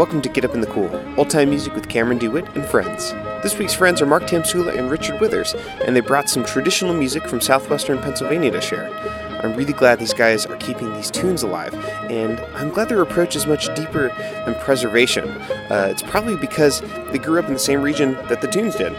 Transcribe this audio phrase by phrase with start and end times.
[0.00, 3.12] Welcome to Get Up in the Cool, old time music with Cameron DeWitt and friends.
[3.42, 5.52] This week's friends are Mark Tamsula and Richard Withers,
[5.84, 8.88] and they brought some traditional music from southwestern Pennsylvania to share.
[9.44, 11.74] I'm really glad these guys are keeping these tunes alive,
[12.10, 14.08] and I'm glad their approach is much deeper
[14.46, 15.28] than preservation.
[15.68, 16.80] Uh, it's probably because
[17.12, 18.94] they grew up in the same region that the tunes did.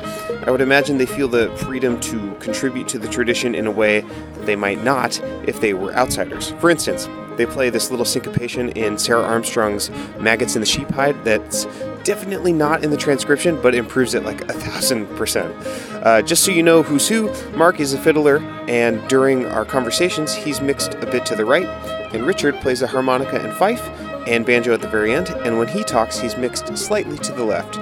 [0.45, 4.02] I would imagine they feel the freedom to contribute to the tradition in a way
[4.02, 6.52] that they might not if they were outsiders.
[6.59, 7.07] For instance,
[7.38, 11.65] they play this little syncopation in Sarah Armstrong's Maggots in the Sheep Hide that's
[12.04, 15.56] definitely not in the transcription, but improves it like a thousand percent.
[16.04, 20.33] Uh, just so you know who's who, Mark is a fiddler, and during our conversations,
[20.33, 21.68] he's mixed a bit to the right,
[22.14, 23.87] and Richard plays a harmonica and fife
[24.28, 27.43] and banjo at the very end, and when he talks, he's mixed slightly to the
[27.43, 27.79] left.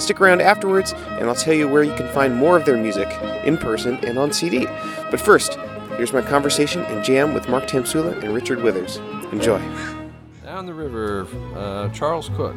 [0.00, 3.08] Stick around afterwards, and I'll tell you where you can find more of their music
[3.44, 4.66] in person and on CD.
[5.10, 5.58] But first,
[5.96, 8.98] Here's my conversation and jam with Mark Tamsula and Richard Withers.
[9.32, 9.58] Enjoy.
[10.44, 12.56] Down the river, uh, Charles Cook.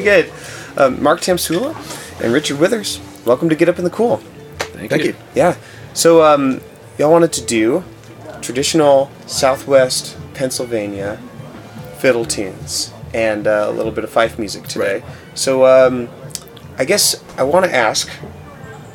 [0.00, 0.32] Very good.
[0.76, 1.74] Um, Mark Tamsula
[2.22, 4.16] and Richard Withers, welcome to Get Up in the Cool.
[4.58, 5.10] Thank, Thank you.
[5.10, 5.16] you.
[5.34, 5.56] Yeah.
[5.92, 6.62] So, um,
[6.98, 7.84] y'all wanted to do
[8.40, 11.20] traditional Southwest Pennsylvania
[11.98, 15.00] fiddle tunes and uh, a little bit of fife music today.
[15.00, 15.04] Right.
[15.34, 16.08] So, um,
[16.78, 18.08] I guess I want to ask,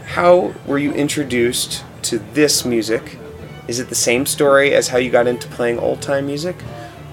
[0.07, 3.19] how were you introduced to this music?
[3.67, 6.55] Is it the same story as how you got into playing old time music,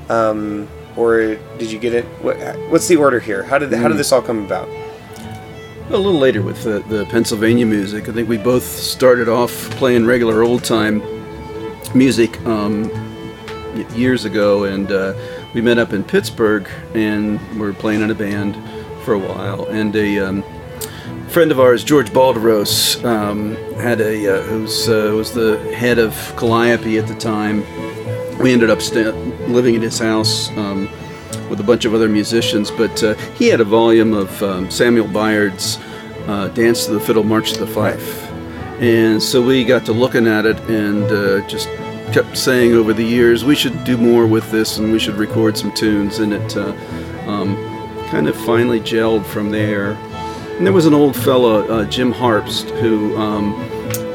[0.08, 2.04] um, or did you get it?
[2.22, 2.36] What,
[2.70, 3.42] what's the order here?
[3.42, 4.68] How did how did this all come about?
[5.90, 8.08] A little later with the, the Pennsylvania music.
[8.08, 11.02] I think we both started off playing regular old time
[11.94, 12.90] music um,
[13.94, 15.14] years ago, and uh,
[15.54, 18.56] we met up in Pittsburgh and we were playing in a band
[19.04, 19.66] for a while.
[19.66, 20.44] And a um,
[21.28, 26.14] friend of ours, George Balderose, um, had a uh, who's uh, was the head of
[26.36, 27.60] Calliope at the time.
[28.38, 29.14] We ended up st-
[29.48, 30.88] living at his house um,
[31.48, 35.08] with a bunch of other musicians, but uh, he had a volume of um, Samuel
[35.08, 35.78] Bayard's
[36.26, 38.30] uh, Dance to the Fiddle, March to the Fife.
[38.80, 41.68] And so we got to looking at it and uh, just
[42.12, 45.56] kept saying over the years we should do more with this and we should record
[45.56, 46.18] some tunes.
[46.18, 46.74] And it uh,
[47.26, 47.56] um,
[48.08, 49.92] kind of finally gelled from there.
[50.56, 53.54] And there was an old fellow, uh, Jim Harpst, who um,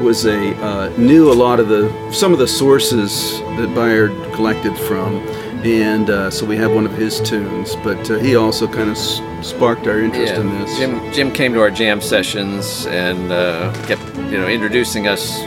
[0.01, 4.75] was a uh, knew a lot of the some of the sources that Bayard collected
[4.77, 5.17] from
[5.65, 7.75] and uh, so we have one of his tunes.
[7.83, 10.77] But uh, he also kind of s- sparked our interest Yeah, in this.
[10.77, 14.01] Jim Jim came to our jam sessions and uh, kept
[14.31, 15.43] you know introducing us.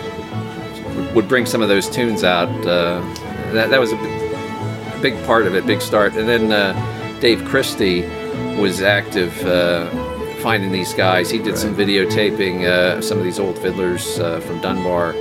[1.15, 2.49] Would bring some of those tunes out.
[2.67, 3.01] Uh,
[3.53, 3.97] that that was a
[5.03, 6.15] big part of it, big start.
[6.15, 6.73] And then uh,
[7.21, 8.03] Dave Christie
[8.61, 9.33] was active.
[10.43, 14.61] Finding these guys, he did some videotaping uh, some of these old fiddlers uh, from
[14.61, 15.15] Dunbar,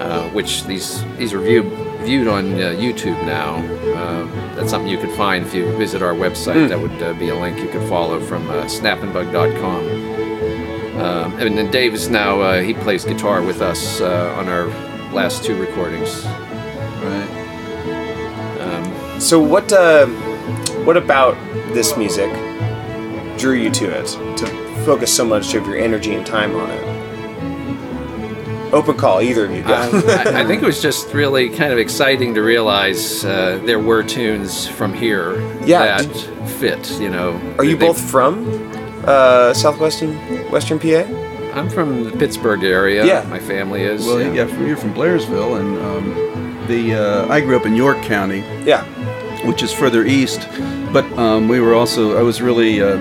[0.00, 1.66] uh, which these these are viewed
[2.04, 3.56] viewed on uh, YouTube now.
[3.96, 6.68] Um, that's something you could find if you visit our website.
[6.68, 9.82] That would uh, be a link you could follow from uh, snapandbug.com.
[11.00, 14.66] Um, and then Dave is now uh, he plays guitar with us uh, on our
[15.12, 16.24] last two recordings.
[17.02, 17.30] Right.
[18.60, 20.06] Um, So what uh,
[20.86, 21.34] what about
[21.74, 22.30] this music
[23.38, 24.06] drew you to it
[24.38, 24.46] to
[24.84, 26.84] focus so much of your energy and time on it?
[28.72, 29.62] Open call, either of you.
[29.62, 29.72] Go.
[29.72, 33.78] Um, I, I think it was just really kind of exciting to realize uh, there
[33.78, 36.90] were tunes from here Yeah, that fit.
[37.00, 38.44] You know, Are you They- both from
[39.04, 40.16] uh, southwestern
[40.50, 41.04] Western PA?
[41.54, 43.04] I'm from the Pittsburgh area.
[43.06, 43.22] Yeah.
[43.30, 44.04] my family is.
[44.04, 48.02] Well, yeah, from, you're from Blairsville, and um, the uh, I grew up in York
[48.02, 48.84] County, Yeah.
[49.44, 50.48] Which is further east.
[50.92, 52.96] But um, we were also I was really uh,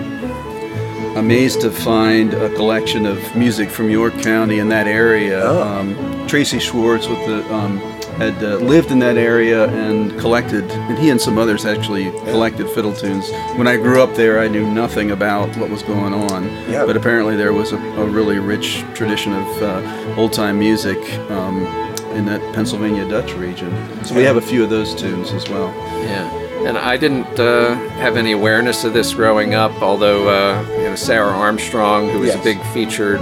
[1.15, 5.41] amazed to find a collection of music from York County in that area.
[5.43, 5.63] Oh.
[5.63, 7.79] Um, Tracy Schwartz with the um,
[8.17, 12.69] had uh, lived in that area and collected, and he and some others actually collected
[12.69, 13.31] fiddle tunes.
[13.55, 16.45] When I grew up there, I knew nothing about what was going on.
[16.69, 16.85] Yeah.
[16.85, 20.97] But apparently, there was a, a really rich tradition of uh, old time music
[21.31, 21.65] um,
[22.15, 23.71] in that Pennsylvania Dutch region.
[24.05, 25.67] So we have a few of those tunes as well.
[26.03, 26.29] Yeah,
[26.67, 29.71] and I didn't uh, have any awareness of this growing up.
[29.81, 32.39] Although uh, you know Sarah Armstrong, who was Yes.
[32.41, 33.19] a big featured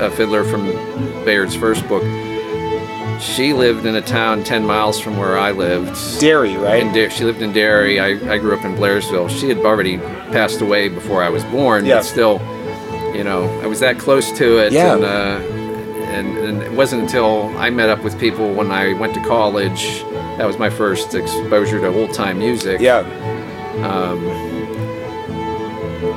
[0.00, 0.66] uh, fiddler from
[1.24, 2.02] Bayard's first book,
[3.20, 6.20] she lived in a town ten miles from where I lived.
[6.20, 6.82] Derry, right?
[6.82, 7.98] In Dar- she lived in Derry.
[7.98, 9.28] I, I grew up in Blairsville.
[9.28, 9.98] She had already
[10.30, 11.96] passed away before I was born, Yeah.
[11.96, 12.40] but still,
[13.16, 14.72] you know, I was that close to it.
[14.72, 14.94] Yeah.
[14.94, 15.57] And, uh,
[16.08, 20.02] and, and it wasn't until I met up with people when I went to college
[20.38, 22.80] that was my first exposure to old time music.
[22.80, 23.00] yeah.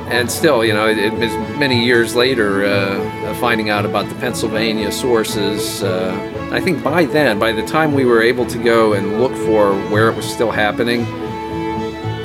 [0.08, 4.14] And still, you know, it, it was many years later uh, finding out about the
[4.16, 5.82] Pennsylvania sources.
[5.82, 9.32] Uh, I think by then, by the time we were able to go and look
[9.32, 11.04] for where it was still happening,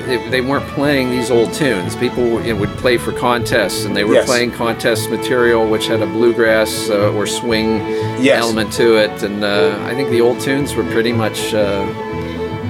[0.09, 1.95] it, they weren't playing these old tunes.
[1.95, 4.25] People you know, would play for contests, and they were Yes.
[4.25, 7.77] playing contest material which had a bluegrass uh, or swing
[8.19, 8.41] Yes.
[8.41, 9.23] element to it.
[9.23, 11.85] And uh, I think the old tunes were pretty much uh,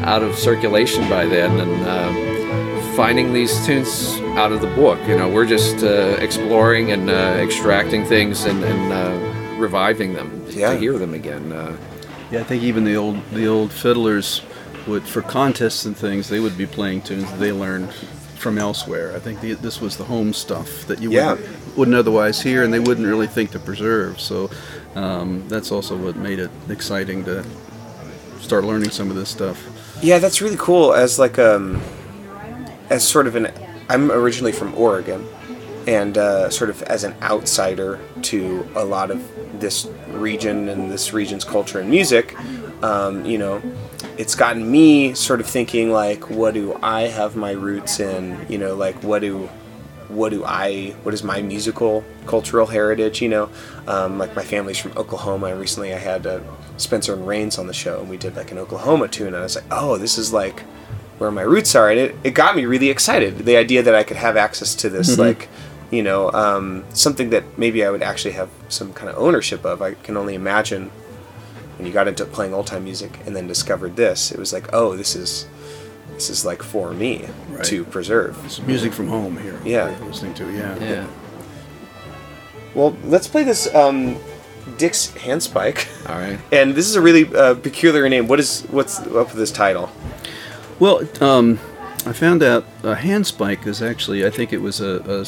[0.04, 1.52] out of circulation by then.
[1.60, 6.92] And uh, finding these tunes out of the book, you know, we're just uh, exploring
[6.92, 7.14] and uh,
[7.46, 10.72] extracting things and, and uh, reviving them Yeah.
[10.74, 11.52] to hear them again.
[11.52, 11.76] Uh,
[12.32, 14.42] Yeah, I think even the old the old fiddlers
[14.88, 17.92] would for contests and things they would be playing tunes that they learned
[18.36, 19.16] from elsewhere.
[19.16, 21.32] I think the, this was the home stuff that you Yeah.
[21.34, 24.20] wouldn't, wouldn't otherwise hear, and they wouldn't really think to preserve.
[24.20, 24.50] So
[24.96, 27.44] um, that's also what made it exciting to
[28.40, 29.62] start learning some of this stuff.
[30.02, 30.94] Yeah, that's really cool.
[30.94, 31.82] As like um,
[32.90, 33.52] as sort of an,
[33.90, 35.28] I'm originally from Oregon,
[35.88, 39.24] and uh, sort of as an outsider to a lot of
[39.60, 42.36] this region and this region's culture and music,
[42.84, 43.60] um, you know,
[44.18, 48.46] it's gotten me sort of thinking like, what do I have my roots in?
[48.50, 49.50] You know, like what do
[50.10, 53.50] what do I, what is my musical cultural heritage, you know?
[53.88, 56.40] Um, like my family's from Oklahoma, and recently I had uh,
[56.78, 59.42] Spencer and Rains on the show, and we did like an Oklahoma tune, and I
[59.42, 60.62] was like, oh, this is like
[61.18, 63.40] where my roots are, and it, it got me really excited.
[63.40, 65.50] The idea that I could have access to this, like,
[65.92, 69.82] you know, um, something that maybe I would actually have some kind of ownership of.
[69.82, 70.90] I can only imagine
[71.78, 74.68] when you got into playing old time music and then discovered this, it was like,
[74.74, 75.48] oh, this is
[76.14, 77.64] this is like for me Right.
[77.66, 78.38] to preserve.
[78.46, 79.60] It's music from home here.
[79.64, 79.96] Yeah.
[80.06, 80.78] listening to yeah.
[80.80, 81.08] yeah.
[82.74, 84.18] Well, let's play this um,
[84.78, 85.88] Dick's Handspike.
[86.10, 86.40] All right.
[86.52, 88.28] And this is a really uh, peculiar name.
[88.28, 89.90] What is what's up with this title?
[90.80, 91.60] Well, um,
[92.06, 95.26] I found out a handspike is actually, I think it was a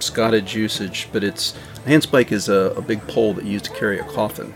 [0.00, 3.70] Scottish usage, but it's a handspike is a, a big pole that you use to
[3.70, 4.52] carry a coffin.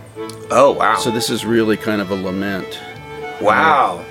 [0.50, 0.96] Oh wow!
[0.96, 2.78] So this is really kind of a lament.
[3.40, 4.04] wow,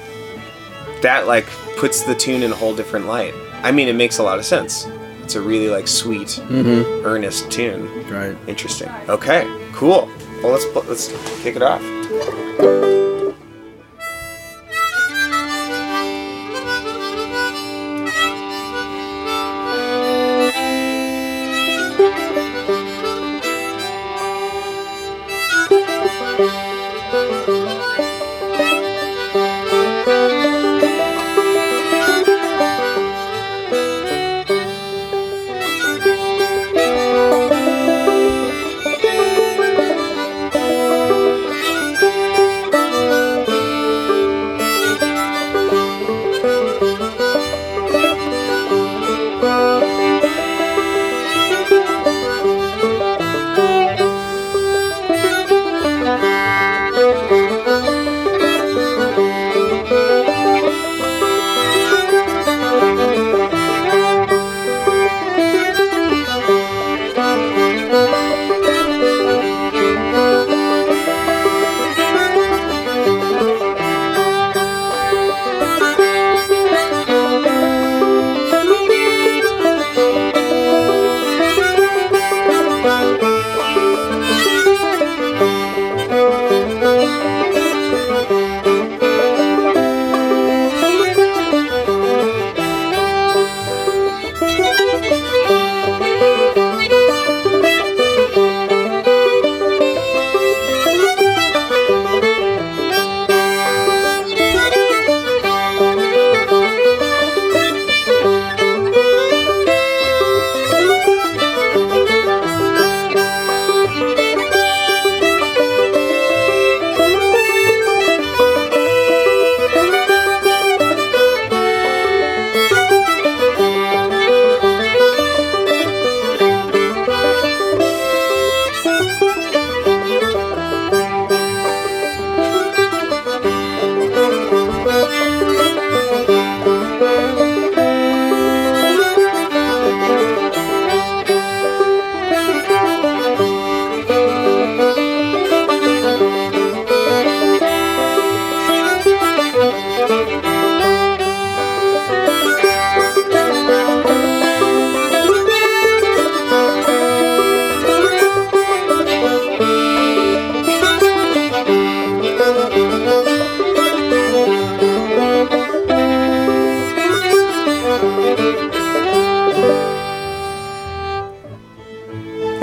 [1.01, 1.45] that like
[1.77, 3.33] puts the tune in a whole different light.
[3.63, 4.87] I mean, it makes a lot of sense.
[5.23, 7.05] It's a really like sweet, Mm-hmm.
[7.05, 7.87] earnest tune.
[8.09, 8.35] Right.
[8.47, 8.89] Interesting.
[9.07, 10.09] Okay, cool.
[10.43, 11.07] Well, let's let's
[11.41, 11.81] kick it off.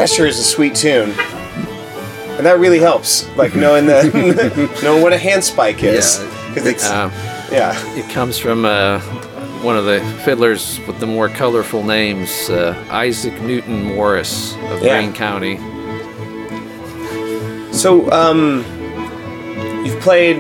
[0.01, 1.11] That sure is a sweet tune.
[2.39, 4.03] And that really helps, like knowing the
[4.83, 6.49] knowing what a handspike is, Yeah.
[6.49, 7.11] because it's Uh,
[7.53, 7.75] yeah.
[7.97, 9.01] it comes from uh,
[9.63, 14.97] one of the fiddlers with the more colorful names, uh, Isaac Newton Morris of Yeah.
[14.97, 15.59] Greene County.
[17.73, 18.65] So, um,
[19.85, 20.39] you've played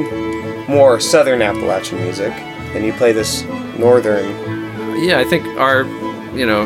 [0.68, 2.32] more southern Appalachian music,
[2.74, 3.44] and you play this
[3.78, 4.26] northern.
[5.02, 5.84] Yeah, I think our,
[6.34, 6.64] you know,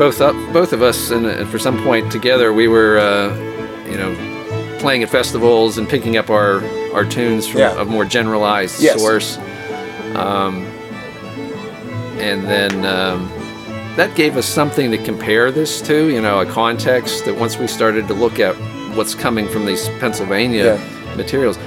[0.00, 3.36] both up, both of us, and, and for some point together, we were, uh,
[3.86, 4.16] you know,
[4.78, 6.64] playing at festivals and picking up our
[6.94, 7.78] our tunes from Yeah.
[7.82, 8.98] a more generalized Yes.
[8.98, 9.36] source.
[10.14, 10.64] Um,
[12.18, 13.30] and then um,
[13.96, 17.66] that gave us something to compare this to, you know, a context that once we
[17.66, 18.54] started to look at
[18.96, 21.16] what's coming from these Pennsylvania Yeah.
[21.16, 21.58] materials,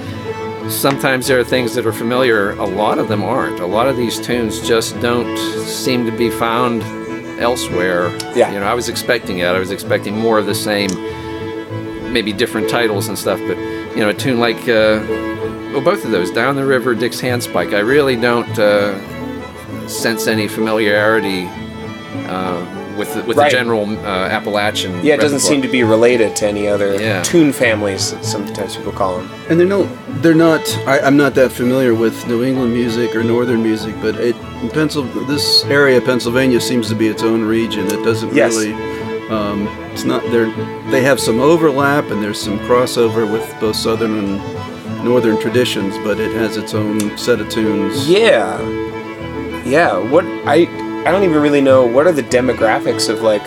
[0.68, 3.60] sometimes there are things that are familiar, a lot of them aren't.
[3.60, 6.82] A lot of these tunes just don't seem to be found
[7.38, 8.08] elsewhere.
[8.34, 8.52] Yeah.
[8.52, 9.46] You know, I was expecting it.
[9.46, 10.90] I was expecting more of the same,
[12.12, 15.02] maybe different titles and stuff, but, you know, a tune like, uh,
[15.72, 20.48] well, both of those, Down the River, Dick's Handspike, I really don't uh, sense any
[20.48, 21.46] familiarity
[22.28, 23.50] uh, with the, with Right.
[23.50, 24.92] the general uh, Appalachian.
[25.04, 25.40] Yeah, it doesn't repertoire.
[25.40, 27.22] seem to be related to any other Yeah.
[27.22, 28.14] tune families.
[28.22, 29.30] Sometimes people call them.
[29.48, 29.84] And they're no,
[30.22, 30.60] they're not.
[30.86, 34.70] I, I'm not that familiar with New England music or Northern music, but it, in
[34.70, 37.86] Pencil, this area of Pennsylvania seems to be its own region.
[37.86, 38.54] It doesn't Yes.
[38.56, 38.72] really.
[39.30, 40.22] Um, it's not.
[40.30, 40.50] They're,
[40.90, 46.20] they have some overlap and there's some crossover with both Southern and Northern traditions, but
[46.20, 48.08] it has its own set of tunes.
[48.08, 48.60] Yeah,
[49.64, 49.96] yeah.
[49.98, 50.66] What I
[51.06, 53.42] I don't even really know what are the demographics of like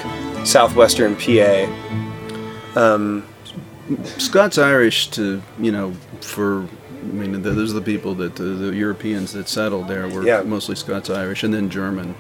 [0.46, 1.66] southwestern PA.
[2.76, 3.26] Um,
[4.18, 8.44] Scots Irish to you know for I mean th those are the people that the,
[8.44, 10.44] the Europeans that settled there were Yeah.
[10.44, 12.14] mostly Scots Irish and then German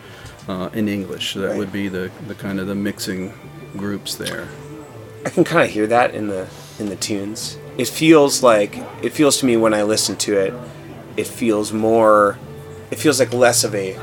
[0.47, 1.33] uh, and English.
[1.35, 1.57] That Right.
[1.57, 3.33] would be the, the kind of the mixing
[3.75, 4.47] groups there.
[5.25, 6.47] I can kind of hear that in the
[6.79, 7.57] in the tunes.
[7.77, 10.53] It feels like it feels to me when I listen to it.
[11.15, 12.37] It feels more.
[12.89, 13.97] It feels like less of a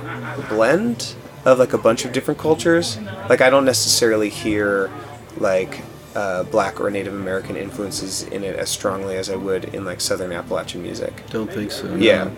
[0.48, 1.14] blend
[1.44, 2.98] of like a bunch of different cultures.
[3.28, 4.90] Like I don't necessarily hear
[5.36, 5.82] like
[6.14, 10.00] uh, black or Native American influences in it as strongly as I would in like
[10.00, 11.24] Southern Appalachian music.
[11.30, 11.88] Don't think so.
[11.88, 11.96] no.
[11.96, 12.30] Yeah.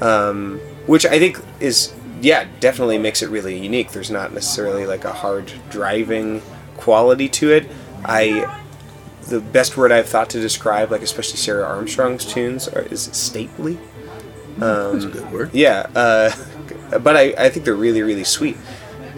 [0.00, 3.90] Um, which I think is, yeah, definitely makes it really unique.
[3.90, 6.42] There's not necessarily like a hard driving
[6.76, 7.68] quality to it.
[8.04, 8.62] I,
[9.28, 13.78] the best word I've thought to describe, like especially Sarah Armstrong's tunes, are, is stately.
[14.58, 15.50] That's a good word.
[15.52, 16.30] Yeah, uh,
[16.90, 18.56] but I, I think they're really, really sweet.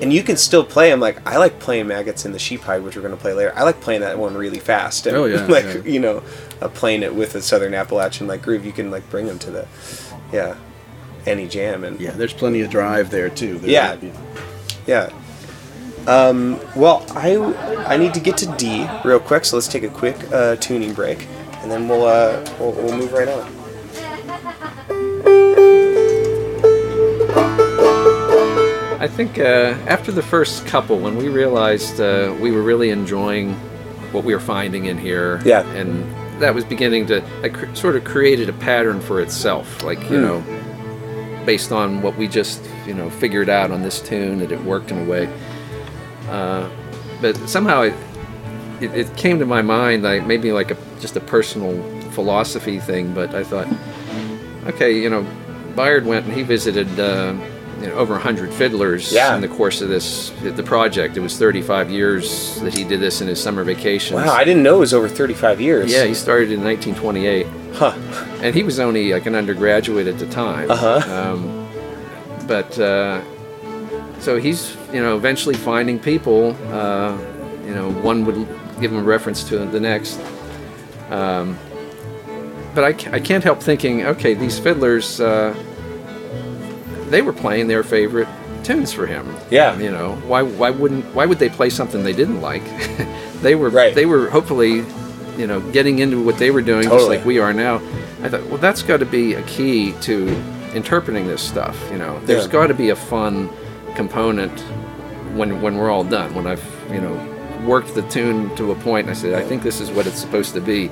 [0.00, 1.00] And you can still play them.
[1.00, 3.52] Like I like playing maggots in the sheep hide, which we're going to play later.
[3.56, 5.06] I like playing that one really fast.
[5.06, 5.82] And Oh, yeah, like yeah.
[5.84, 6.22] you know,
[6.62, 8.64] uh, playing it with a Southern Appalachian like groove.
[8.64, 9.66] You can like bring them to the,
[10.32, 10.56] yeah,
[11.26, 13.58] any jam and Yeah, there's plenty of drive there too.
[13.58, 13.96] There Yeah.
[13.96, 14.12] be-
[14.86, 15.10] yeah.
[16.06, 17.36] Um, well, I
[17.86, 20.94] I need to get to D real quick, so let's take a quick uh, tuning
[20.94, 21.26] break,
[21.60, 23.52] and then we'll uh, we'll, we'll move right on.
[29.18, 33.52] Think uh, after the first couple, when we realized uh, we were really enjoying
[34.12, 35.66] what we were finding in here, Yeah.
[35.74, 36.04] and
[36.40, 40.18] that was beginning to like, cr- sort of created a pattern for itself, like you
[40.18, 40.22] Hmm.
[40.22, 44.62] know, based on what we just you know figured out on this tune that it
[44.62, 45.28] worked in a way.
[46.30, 46.68] Uh,
[47.20, 47.94] but somehow it,
[48.80, 51.74] it it came to my mind like maybe like a just a personal
[52.12, 53.66] philosophy thing, but I thought,
[54.68, 55.26] okay, you know,
[55.74, 56.86] Bayard went and he visited.
[57.80, 59.34] You know, over 100 fiddlers Yeah.
[59.36, 61.16] in the course of this the project.
[61.16, 64.16] It was 35 years that he did this in his summer vacations.
[64.20, 65.92] Wow, I didn't know it was over 35 years.
[65.92, 67.92] yeah, he started in 1928, Huh.
[68.42, 70.68] and he was only like an undergraduate at the time.
[70.70, 71.00] Uh-huh.
[71.32, 71.68] Um,
[72.48, 73.20] but uh,
[74.18, 76.56] so he's you know eventually finding people.
[76.72, 77.16] Uh,
[77.64, 78.46] you know, one would
[78.80, 80.18] give him a reference to the next.
[81.10, 81.56] Um,
[82.74, 85.54] but I, I can't help thinking, okay, these fiddlers, uh,
[87.08, 88.28] they were playing their favorite
[88.64, 89.26] tunes for him.
[89.50, 89.78] Yeah.
[89.78, 92.62] You know, why why wouldn't why would they play something they didn't like?
[93.42, 93.94] they were Right.
[93.94, 94.84] they were hopefully,
[95.36, 97.76] you know, getting into what they were doing just like we are now.
[98.22, 100.28] I thought, well, that's got to be a key to
[100.74, 101.76] interpreting this stuff.
[101.92, 102.52] You know, there's Yeah.
[102.52, 103.48] got to be a fun
[103.94, 104.58] component
[105.36, 106.34] when when we're all done.
[106.34, 107.14] When I've you know
[107.66, 110.18] worked the tune to a point, and I said, I think this is what it's
[110.20, 110.90] supposed to be.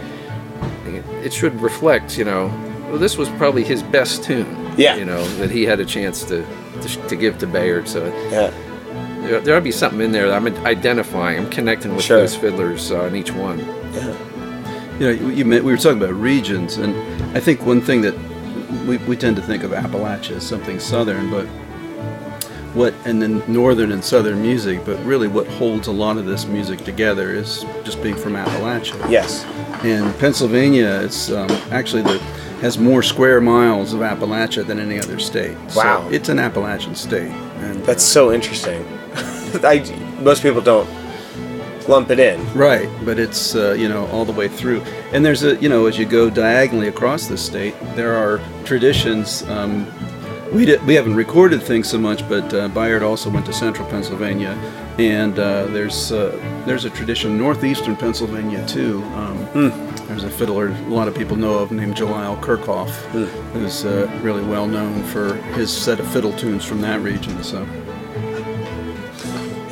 [1.25, 2.47] It should reflect, you know,
[2.89, 4.47] well, this was probably his best tune.
[4.77, 4.97] Yeah.
[4.97, 6.45] You know that he had a chance to
[6.83, 7.89] to, to give to Bayard.
[7.89, 8.51] So Yeah.
[9.27, 11.39] there, there'll be something in there that I'm identifying.
[11.39, 12.19] I'm connecting with Sure.
[12.19, 13.59] those fiddlers uh, on each one.
[13.95, 14.15] Yeah.
[14.99, 16.95] You know, you, you meant, we were talking about regions, and
[17.37, 18.15] I think one thing that
[18.87, 21.47] we, we tend to think of Appalachia as something southern, but
[22.75, 26.47] what and then northern and southern music, but really what holds a lot of this
[26.47, 29.11] music together is just being from Appalachia.
[29.11, 29.45] Yes.
[29.83, 32.19] And Pennsylvania is um, actually the
[32.61, 35.57] has more square miles of Appalachia than any other state.
[35.75, 36.03] Wow.
[36.03, 38.87] So it's an Appalachian state, and That's so interesting.
[39.63, 39.85] I,
[40.21, 40.89] most people don't
[41.89, 42.53] lump it in.
[42.53, 44.81] Right, but it's uh, you know all the way through,
[45.13, 49.43] and there's a you know as you go diagonally across the state, there are traditions.
[49.45, 49.87] Um,
[50.53, 54.51] we we haven't recorded things so much, but uh, Bayard also went to central Pennsylvania,
[54.99, 59.03] and uh, there's uh, there's a tradition in northeastern Pennsylvania too.
[59.15, 62.91] Um, There's a fiddler a lot of people know of named Jalil Kirchhoff,
[63.53, 67.43] who's uh, really well known for his set of fiddle tunes from that region.
[67.43, 67.67] So.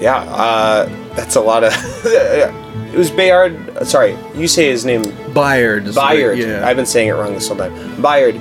[0.00, 1.72] Yeah, uh, that's a lot of.
[2.04, 3.86] it was Bayard.
[3.86, 5.94] Sorry, you say his name Bayard.
[5.94, 6.38] Bayard.
[6.38, 6.66] yeah.
[6.66, 8.02] I've been saying it wrong this whole time.
[8.02, 8.40] Bayard.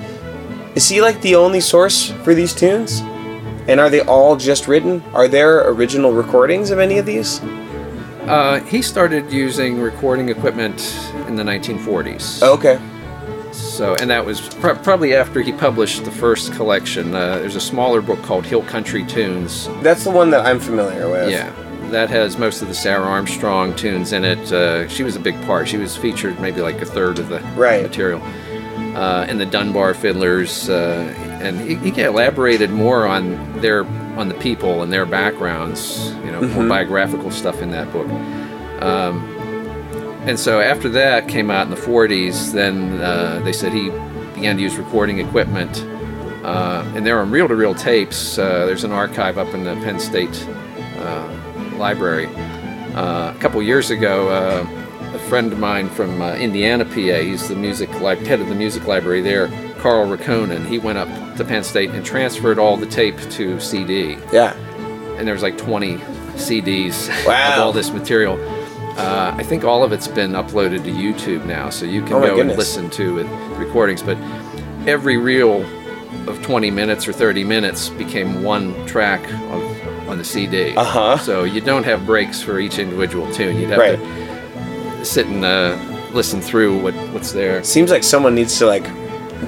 [0.75, 3.01] Is he like the only source for these tunes?
[3.67, 5.01] And are they all just written?
[5.13, 7.39] Are there original recordings of any of these?
[8.27, 10.79] Uh, he started using recording equipment
[11.27, 12.41] in the 1940s.
[12.41, 12.79] Okay.
[13.51, 17.13] So, and that was pr- probably after he published the first collection.
[17.13, 19.67] Uh, there's a smaller book called Hill Country Tunes.
[19.81, 21.29] That's the one that I'm familiar with.
[21.31, 21.51] Yeah,
[21.89, 24.51] that has most of the Sarah Armstrong tunes in it.
[24.51, 25.67] Uh, she was a big part.
[25.67, 27.83] She was featured maybe like a third of the Right.
[27.83, 28.21] material.
[28.95, 33.85] Uh, and the Dunbar Fiddlers, uh, and he, he elaborated more on their
[34.17, 36.09] on the people and their backgrounds.
[36.25, 38.07] You know, more biographical stuff in that book.
[38.81, 39.29] Um,
[40.25, 43.89] and so after that came out in the 40s, then uh, they said he
[44.33, 45.83] began to use recording equipment.
[46.45, 48.37] Uh, and there are on reel to reel tapes.
[48.37, 50.47] Uh, there's an archive up in the Penn State
[50.97, 52.27] uh, Library.
[52.95, 56.93] Uh, a couple years ago, uh, a friend of mine from uh, Indiana, PA.
[56.93, 59.47] He's the music li- head of the music library there.
[59.83, 60.65] Carl Rahkonen.
[60.65, 64.53] He went up to Penn State and transferred all the tape to CD, Yeah.
[65.17, 65.97] and there was like 20
[66.37, 67.53] CDs Wow.
[67.53, 68.39] of all this material.
[68.97, 72.21] Uh, I think all of it's been uploaded to YouTube now, so you can Oh
[72.21, 74.01] go and listen to it, recordings.
[74.01, 74.17] But
[74.87, 75.65] every reel
[76.29, 80.73] of 20 minutes or 30 minutes became one track of, on the CD.
[80.77, 81.17] Uh-huh.
[81.17, 83.57] So you don't have breaks for each individual tune.
[83.57, 83.99] You'd have Right.
[83.99, 85.75] to sit and uh,
[86.13, 87.61] listen through what, what's there.
[87.65, 88.85] Seems like someone needs to like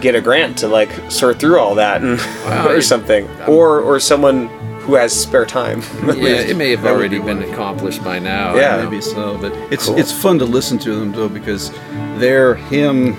[0.01, 3.79] get a grant to like sort through all that and Wow, or it- something, or
[3.81, 4.47] or someone
[4.81, 5.81] who has spare time.
[6.05, 7.49] Yeah, it may have That already be been one.
[7.51, 8.55] accomplished by now.
[8.55, 8.75] Yeah.
[8.75, 8.89] I don't know.
[8.91, 9.97] Maybe so, but it's Cool.
[9.97, 11.71] it's fun to listen to them though because
[12.19, 13.13] they're him.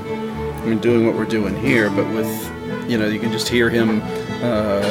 [0.63, 2.29] I mean, doing what we're doing here, but with
[2.89, 4.01] you know, you can just hear him
[4.43, 4.83] uh,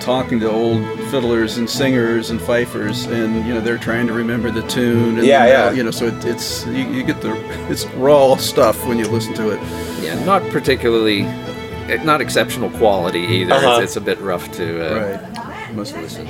[0.00, 4.50] talking to old fiddlers and singers and fifers, and you know, they're trying to remember
[4.50, 5.18] the tune.
[5.18, 5.70] And Yeah, yeah.
[5.72, 7.34] You know, so it, it's you, you get the
[7.70, 9.60] it's raw stuff when you listen to it.
[10.02, 13.54] Yeah, not particularly, eh, not exceptional quality either.
[13.54, 13.80] Uh-huh.
[13.80, 14.86] It's, it's a bit rough to.
[14.86, 15.30] Uh, Right.
[15.74, 16.28] Most listen.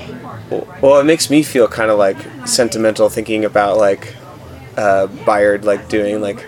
[0.80, 4.14] Well, it makes me feel kind of like sentimental thinking about like
[4.78, 6.46] uh, Bayard like doing like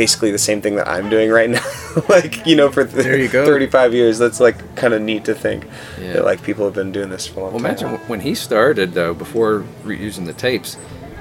[0.00, 1.62] basically the same thing that I'm doing right now.
[2.08, 3.44] like you know, for th- There you go.
[3.44, 4.18] 35 years.
[4.18, 5.66] That's like kind of neat to think
[6.00, 6.14] Yeah.
[6.14, 7.70] that like people have been doing this for a long Well, time.
[7.88, 10.78] imagine when he started though, before re- using the tapes,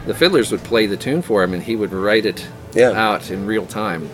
[0.08, 2.92] the fiddlers would play the tune for him, and he would write it Yeah.
[2.92, 4.10] out in real time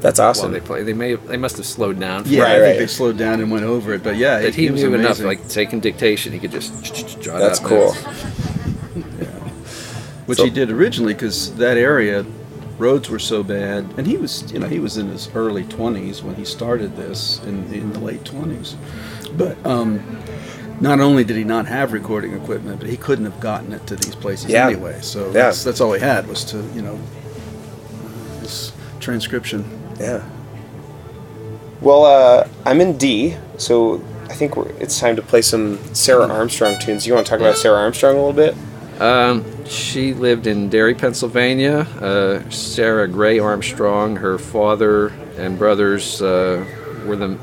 [0.00, 0.52] That's while awesome.
[0.52, 0.82] they play.
[0.82, 2.24] They may they must have slowed down.
[2.26, 2.78] Yeah, Right, I think right.
[2.80, 5.48] they slowed down and went over it, but yeah, That he, was knew enough, like
[5.48, 6.70] taking dictation, he could just
[7.24, 7.94] jot That's cool.
[7.94, 8.02] notes.
[10.26, 12.24] which So- he did originally because that area
[12.82, 16.22] roads were so bad and he was you know he was in his early 20s
[16.22, 18.74] when he started this in, in the late 20s
[19.36, 20.00] but um,
[20.80, 23.94] not only did he not have recording equipment but he couldn't have gotten it to
[23.96, 24.66] these places Yeah.
[24.66, 25.32] anyway so Yeah.
[25.44, 26.98] that's, that's all he had was to you know
[28.40, 29.64] his transcription
[30.00, 30.22] Yeah.
[31.80, 36.28] Well, uh, I'm in D, so I think we're, it's time to play some Sarah
[36.28, 37.08] Armstrong tunes.
[37.08, 38.54] You want to talk about Sarah Armstrong a little bit?
[39.00, 41.86] Um, she lived in Derry, Pennsylvania.
[42.00, 46.64] Uh, Sarah Gray Armstrong, her father and brothers uh,
[47.06, 47.38] were the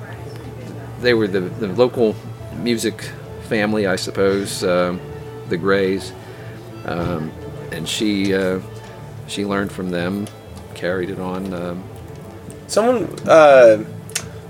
[1.01, 2.15] they were the, the local
[2.57, 3.01] music
[3.43, 4.99] family, I suppose, um,
[5.47, 6.11] the Grays,
[6.85, 7.31] um,
[7.71, 8.59] and she uh,
[9.27, 10.27] she learned from them,
[10.75, 11.53] carried it on.
[11.53, 11.83] Um,
[12.67, 13.83] Someone, uh,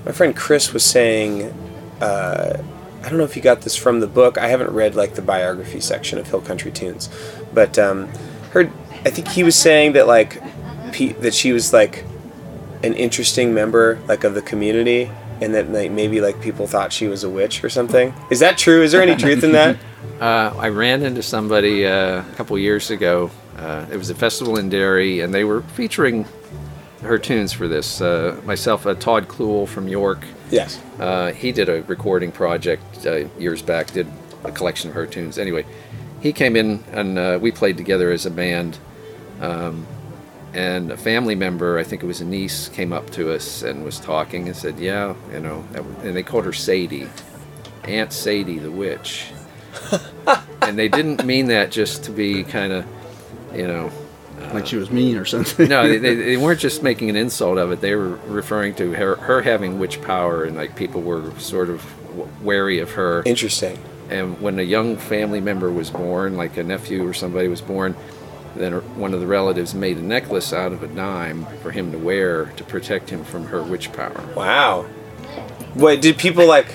[0.04, 1.54] my friend Chris was saying,
[2.02, 2.62] uh,
[3.02, 4.38] I don't know if you got this from the book.
[4.38, 7.08] I haven't read like the biography section of Hill Country Tunes,
[7.54, 8.08] but um,
[8.52, 8.72] heard.
[9.06, 10.42] I think he was saying that like
[10.92, 12.04] pe- that she was like
[12.84, 15.10] an interesting member like of the community,
[15.42, 18.14] and that like maybe like people thought she was a witch or something.
[18.30, 18.82] Is that true?
[18.84, 19.78] Is there any truth in that?
[20.20, 23.32] Uh, I ran into somebody uh, a couple years ago.
[23.58, 26.26] Uh, it was a festival in Derry, and they were featuring
[27.04, 28.02] her tunes for this.
[28.02, 30.82] Uh, myself, uh, Todd Kluel from York, Yes.
[31.00, 34.08] uh, he did a recording project uh, years back, did
[34.44, 35.38] a collection of her tunes.
[35.38, 35.66] Anyway,
[36.22, 38.78] he came in and uh, we played together as a band.
[39.40, 39.88] Um,
[40.54, 43.84] and a family member, I think it was a niece, came up to us and
[43.84, 45.64] was talking and said, "Yeah, you know,"
[46.02, 47.08] and they called her Sadie,
[47.84, 49.28] Aunt Sadie the witch.
[50.64, 52.86] and they didn't mean that just to be kind of,
[53.54, 53.92] you know,
[54.54, 57.58] like she was mean or something no, they, they, they weren't just making an insult
[57.58, 57.82] of it.
[57.82, 62.44] They were referring to her, her having witch power, and like people were sort of
[62.44, 63.22] wary of her.
[63.26, 63.78] Interesting.
[64.10, 67.96] And when a young family member was born, like a nephew or somebody was born,
[68.56, 71.98] then one of the relatives made a necklace out of a dime for him to
[71.98, 74.24] wear to protect him from her witch power.
[74.36, 74.88] Wow.
[75.76, 76.68] Wait, did people like?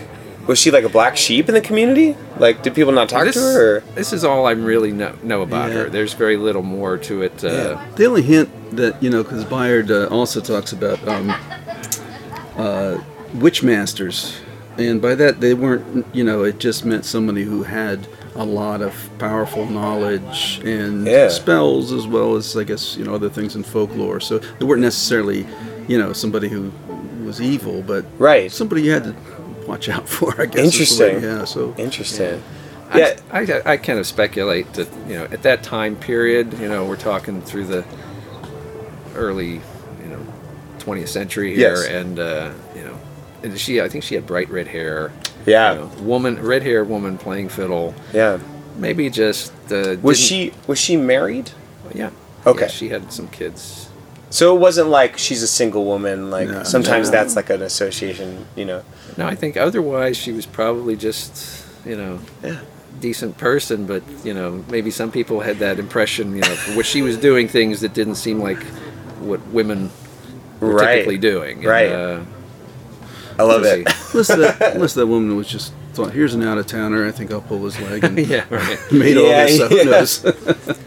[0.47, 2.15] Was she like a black sheep in the community?
[2.37, 3.77] Like, did people not talk this, to her?
[3.77, 3.81] Or?
[3.95, 5.79] this is all I really know, know about Yeah.
[5.79, 5.89] her.
[5.89, 7.43] There's very little more to it.
[7.43, 11.35] Uh, The only hint that you know, because Bayard uh, also talks about um,
[12.59, 12.99] uh,
[13.35, 14.39] witch masters,
[14.79, 18.07] and by that they weren't, you know, it just meant somebody who had
[18.37, 21.29] a lot of powerful knowledge and Yeah.
[21.29, 24.21] spells, as well as I guess you know other things in folklore.
[24.21, 25.47] So they weren't necessarily,
[25.87, 26.73] you know, somebody who
[27.25, 28.51] was evil, but Right.
[28.51, 29.15] somebody you had to
[29.69, 30.35] watch out for.
[30.41, 30.75] I guess.
[30.79, 31.23] is the way- Interesting.
[31.23, 31.45] Yeah.
[31.45, 32.43] So Interesting.
[32.93, 33.15] I- Yeah.
[33.33, 36.97] I, I, kind of speculate that you know at that time period, you know, we're
[36.97, 37.85] talking through the
[39.15, 39.61] early,
[40.03, 40.19] you know,
[40.81, 41.87] 20th century here, Yes.
[41.87, 42.55] and uh, and
[43.57, 45.13] she I think she had bright red hair.
[45.47, 45.73] Yeah.
[45.75, 47.95] you know, woman, red hair woman playing fiddle.
[48.13, 48.39] Yeah.
[48.77, 51.51] Maybe just uh, Was she was she married?
[51.95, 52.11] Yeah.
[52.47, 52.63] Okay.
[52.63, 53.89] Yeah, she had some kids.
[54.31, 56.31] So it wasn't like she's a single woman.
[56.31, 56.63] Like No.
[56.65, 57.13] sometimes No.
[57.13, 58.47] that's like an association.
[58.57, 58.83] You know.
[59.17, 62.19] No, I think otherwise she was probably just you know.
[62.43, 62.61] Yeah.
[63.01, 66.35] Decent person, but you know maybe some people had that impression.
[66.35, 68.63] You know, where she was doing things that didn't seem like
[69.21, 69.91] what women
[70.61, 70.95] were Right.
[70.95, 71.59] typically doing.
[71.59, 71.93] And, Right.
[71.93, 72.21] Uh,
[73.39, 73.89] I love let's it.
[73.89, 74.13] see.
[74.13, 77.07] Unless that, unless that woman was just thought, here's an out of towner.
[77.07, 78.79] I think I'll pull his leg and yeah, right.
[78.93, 79.71] made all Yeah, this up.
[79.71, 79.83] Yeah.
[79.85, 80.81] knows?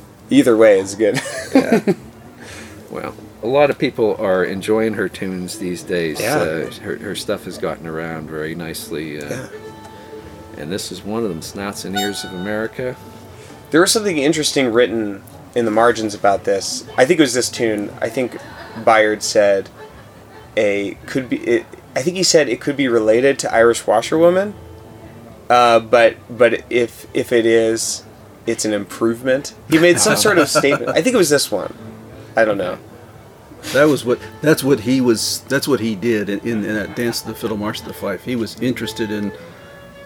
[0.30, 1.20] Either way it's good.
[2.90, 6.20] Well, a lot of people are enjoying her tunes these days.
[6.20, 6.36] Yeah.
[6.36, 9.18] Uh, her, her stuff has gotten around very nicely.
[9.20, 9.48] Uh, Yeah.
[10.58, 12.96] And this is one of them, Snouts and Ears of America.
[13.72, 15.22] There was something interesting written
[15.54, 16.86] in the margins about this.
[16.96, 17.92] I think it was this tune.
[18.00, 18.38] I think
[18.82, 19.68] Bayard said
[20.56, 21.36] a could be.
[21.46, 24.54] It, I think he said it could be related to Irish Washerwoman.
[25.48, 28.04] Uh, but but if if it is,
[28.46, 29.54] it's an improvement.
[29.70, 30.90] He made some sort of statement.
[30.90, 31.74] I think it was this one.
[32.36, 32.78] I don't know.
[33.72, 34.20] That was what.
[34.42, 35.40] That's what he was.
[35.48, 37.94] That's what he did in, in, in that dance to the fiddle, march to the
[37.94, 38.24] fife.
[38.24, 39.32] He was interested in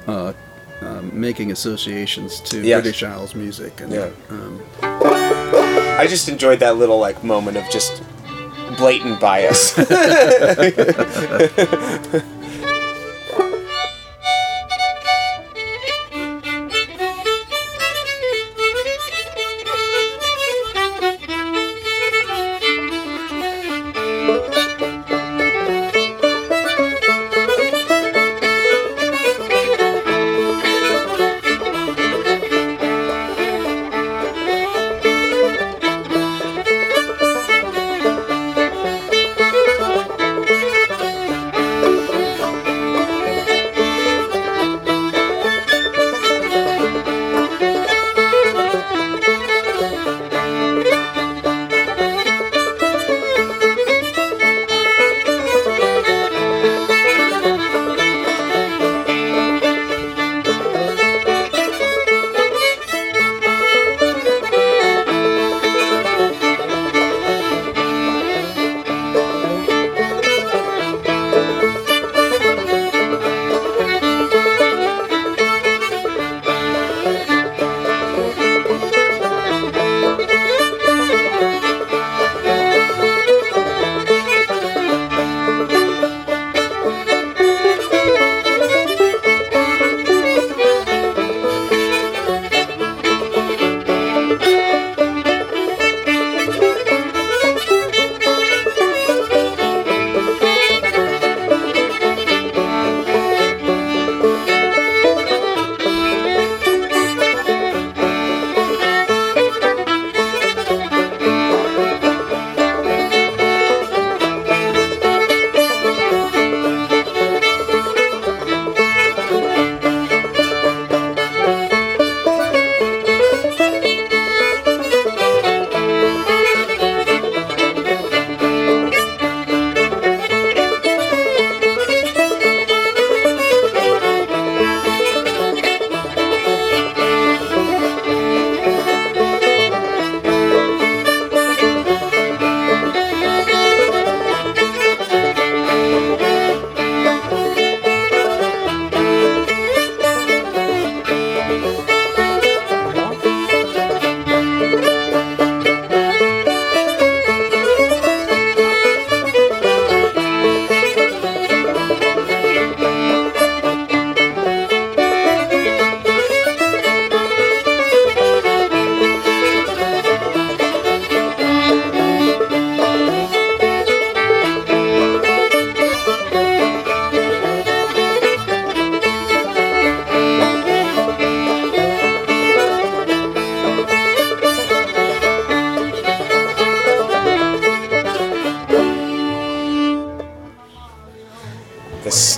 [0.07, 0.33] uh,
[0.81, 2.83] um, making associations to Yes.
[2.83, 3.81] British Isles music.
[3.81, 4.11] And, Yeah.
[4.31, 8.03] Um, I just enjoyed that little like moment of just
[8.80, 9.76] blatant bias.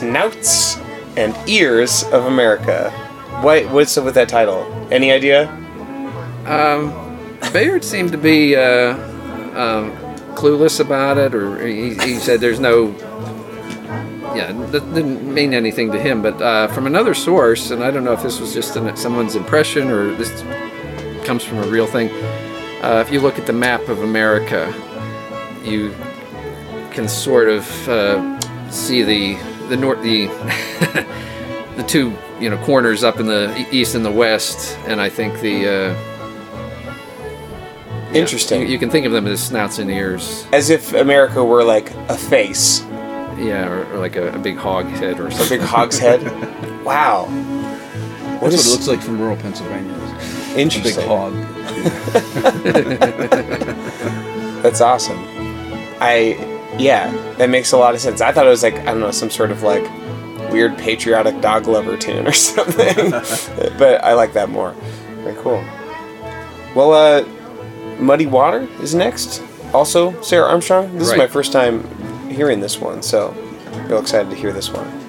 [0.03, 0.79] snouts
[1.17, 2.91] and ears of America.
[3.41, 4.65] What what's up with that title?
[4.91, 5.47] Any idea?
[7.53, 8.95] Bayard seemed to be uh,
[9.55, 9.93] um,
[10.35, 12.89] clueless about it, or he, he said there's no.
[14.35, 16.21] Yeah, that didn't mean anything to him.
[16.21, 19.37] But uh, from another source, and I don't know if this was just an, someone's
[19.37, 20.43] impression or this
[21.25, 22.11] comes from a real thing.
[22.83, 24.75] Uh, if you look at the map of America,
[25.63, 25.95] you
[26.91, 30.27] can sort of uh, see the the north the
[31.77, 35.41] the two you know corners up in the east and the west, and I think
[35.41, 35.67] the.
[35.67, 35.95] Uh,
[38.13, 38.61] yeah, Interesting.
[38.61, 40.47] You, you can think of them as snouts and ears.
[40.53, 42.83] As if America were like a face,
[43.39, 45.31] Yeah, or, or like a, a big hog head or something.
[45.31, 45.59] a something.
[45.61, 46.23] big hog's head.
[46.83, 47.27] Wow.
[48.41, 49.95] What that's is what it looks like from rural Pennsylvania.
[49.95, 51.07] A big interesting?
[51.07, 51.33] hog.
[54.65, 55.25] That's awesome.
[56.01, 56.35] I
[56.79, 58.21] yeah, that makes a lot of sense.
[58.21, 59.85] I thought it was like I don't know some sort of like
[60.51, 63.11] weird patriotic dog lover tune or something,
[63.79, 64.73] but I like that more.
[65.23, 65.65] Very cool.
[66.75, 67.25] Well, uh,
[67.99, 69.43] Muddy Water is next.
[69.73, 70.99] Also, Sarah Armstrong.
[70.99, 71.83] This is my first time
[72.31, 73.31] hearing this one, so
[73.89, 75.02] real excited to hear this one.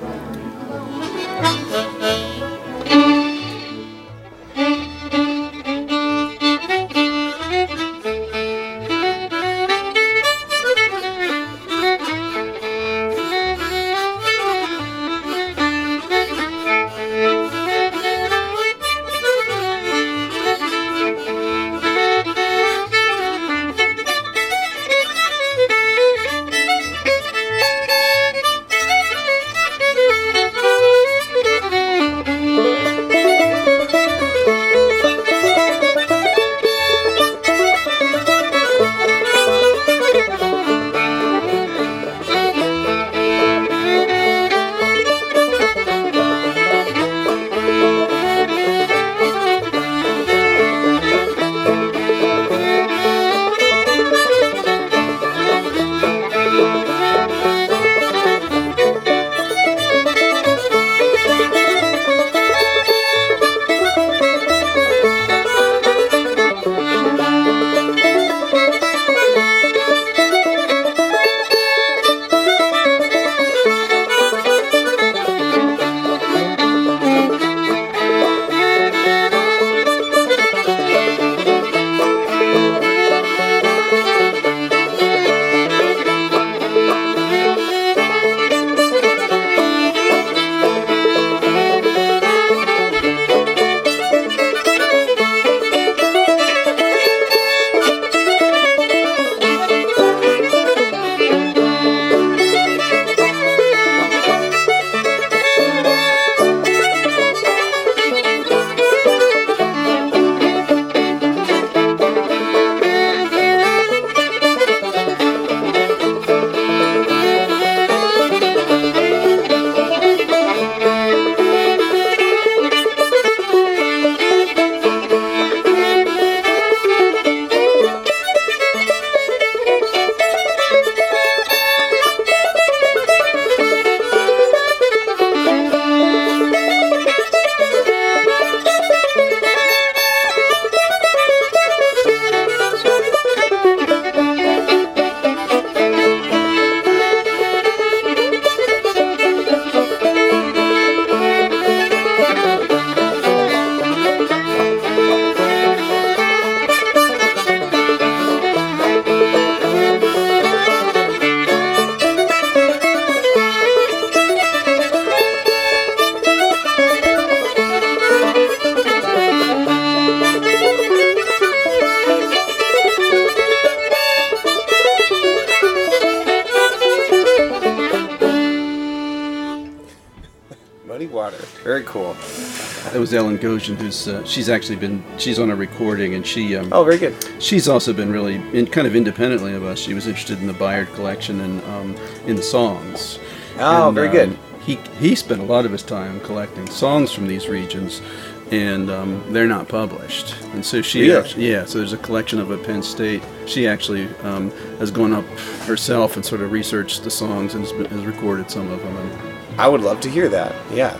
[183.13, 186.83] Ellen Goshen, who's uh, she's actually been she's on a recording, and she um, Oh,
[186.83, 187.15] very good.
[187.39, 189.79] she's also been really in, kind of independently of us.
[189.79, 191.95] She was interested in the Bayard collection and um,
[192.27, 193.19] in the songs.
[193.59, 194.37] Oh, And, very um, good.
[194.65, 198.01] He he spent a lot of his time collecting songs from these regions,
[198.49, 200.35] and um, they're not published.
[200.53, 201.15] And so she, Really?
[201.17, 201.65] actually, yeah.
[201.65, 203.21] So there's a collection of at Penn State.
[203.45, 205.25] She actually um, has gone up
[205.67, 208.95] herself and sort of researched the songs and has, been- has recorded some of them.
[208.95, 210.55] And I would love to hear that.
[210.71, 210.95] Yeah.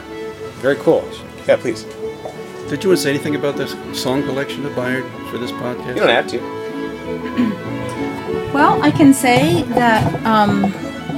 [0.62, 1.08] Very cool.
[1.48, 1.86] Yeah, please.
[2.70, 5.90] Did you want to say anything about this song collection of Bayard for this podcast?
[5.90, 7.64] You don't have to.
[8.54, 10.66] Well, I can say that um,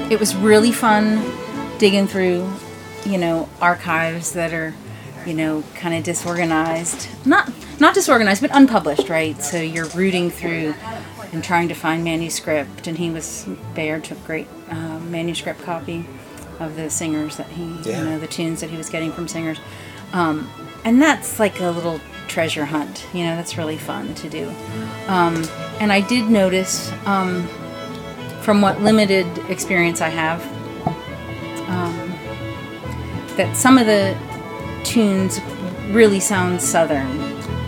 [0.10, 1.22] it was really fun
[1.80, 2.50] digging through,
[3.06, 4.74] you know, archives that are,
[5.26, 7.10] you know, kind of disorganized.
[7.26, 9.42] Not not disorganized, but unpublished, right?
[9.44, 10.76] So you're rooting through
[11.34, 12.88] and trying to find manuscript.
[12.88, 16.06] And he was Bayard took great uh, manuscript copy
[16.62, 18.00] of the singers that he, Yeah.
[18.00, 19.60] you know, the tunes that he was getting from singers.
[20.14, 20.50] Um,
[20.86, 23.06] and that's like a little treasure hunt.
[23.14, 24.50] You know, that's really fun to do.
[25.08, 25.44] Um,
[25.80, 27.48] and I did notice, um,
[28.42, 30.42] from what limited experience I have,
[31.68, 31.98] um,
[33.36, 34.16] that some of the
[34.84, 35.42] tunes
[35.90, 37.20] really sound southern.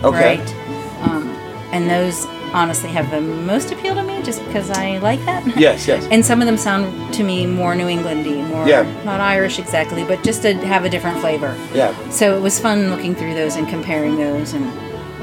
[0.04, 0.38] Okay.
[0.38, 0.54] Right?
[1.02, 1.28] Um,
[1.72, 5.42] and those honestly have the most appeal to me just because I like that.
[5.56, 6.06] Yes, yes.
[6.10, 8.82] And some of them sound to me more New Englandy, more Yeah.
[9.04, 11.56] not Irish exactly, but just to have a different flavor.
[11.72, 11.94] Yeah.
[12.10, 14.64] So it was fun looking through those and comparing those, and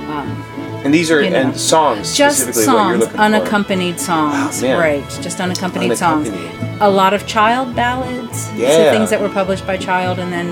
[0.10, 0.28] um,
[0.84, 1.42] And these are you know.
[1.42, 3.22] and songs just specifically what you're songs, looking for.
[3.28, 5.04] unaccompanied songs, Oh, right?
[5.22, 6.30] Just unaccompanied, songs.
[6.30, 6.82] Unaccompanied.
[6.82, 8.70] A lot of child ballads, Yeah.
[8.76, 10.50] so things that were published by Child and then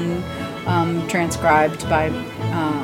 [0.67, 2.09] um, transcribed by
[2.59, 2.83] uh,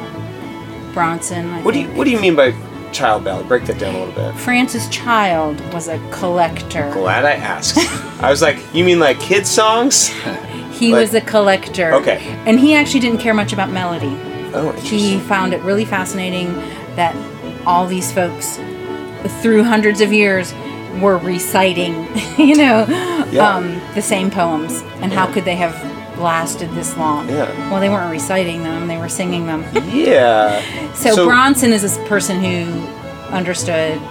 [0.95, 1.45] Bronson.
[1.53, 1.87] I What do you.
[1.97, 2.49] What do you mean by
[2.91, 3.47] child ballad?
[3.47, 4.35] Break that down a little bit.
[4.39, 6.89] Francis Child was a collector.
[6.93, 7.77] Glad I asked.
[8.21, 10.07] I was like, you mean like kid songs?
[10.71, 11.93] He Like- was a collector.
[11.95, 12.17] Okay.
[12.45, 14.15] And he actually didn't care much about melody.
[14.53, 16.53] Oh, He found it really fascinating
[16.95, 17.15] that
[17.67, 18.57] all these folks,
[19.41, 20.53] through hundreds of years,
[21.01, 22.85] were reciting, you know,
[23.31, 23.47] Yeah.
[23.55, 24.81] um, the same poems.
[25.01, 25.73] And how could they have
[26.19, 27.27] lasted this long?
[27.29, 27.47] Yeah.
[27.71, 29.63] Well, they weren't reciting them; they were singing them.
[29.89, 30.61] Yeah.
[30.95, 32.65] So, So- Bronson is this person who
[33.33, 34.01] understood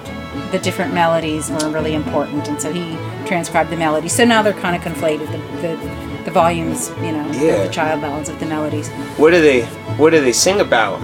[0.52, 2.96] the different melodies were really important, and so he
[3.26, 4.12] transcribed the melodies.
[4.14, 5.26] So now they're kind of conflated.
[5.32, 7.64] The, the, the volumes, you know, Yeah.
[7.64, 8.88] the child ballads of the melodies.
[9.18, 9.62] What do they
[9.98, 11.00] What do they sing about?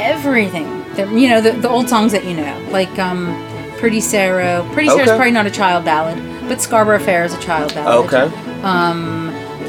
[0.00, 0.66] everything.
[0.94, 3.34] The, you know, the, the old songs that you know, like um,
[3.78, 4.66] Pretty Sarah.
[4.72, 5.16] Pretty Sarah's Okay.
[5.16, 6.18] probably not a child ballad,
[6.48, 8.06] but Scarborough Fair is a child ballad.
[8.12, 8.34] Okay.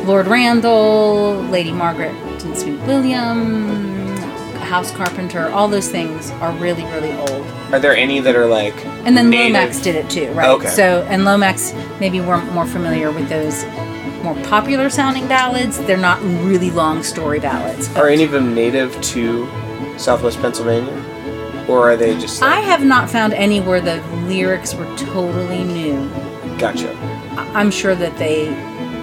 [0.07, 4.15] Lord Randall, Lady Margaret and Sweet William,
[4.55, 7.45] House Carpenter, all those things are really, really old.
[7.73, 8.73] Are there any that are like?
[9.05, 9.55] And then native?
[9.55, 10.49] Lomax did it too, right?
[10.49, 10.69] Okay.
[10.69, 13.65] So, and Lomax maybe we're more familiar with those
[14.23, 15.77] more popular sounding ballads.
[15.79, 17.93] They're not really long story ballads.
[17.97, 19.45] Are any of them native to
[19.97, 20.93] Southwest Pennsylvania,
[21.67, 22.41] or are they just?
[22.41, 26.09] I have not found any where the lyrics were totally new.
[26.57, 26.95] gotcha.
[27.53, 28.47] I'm sure that they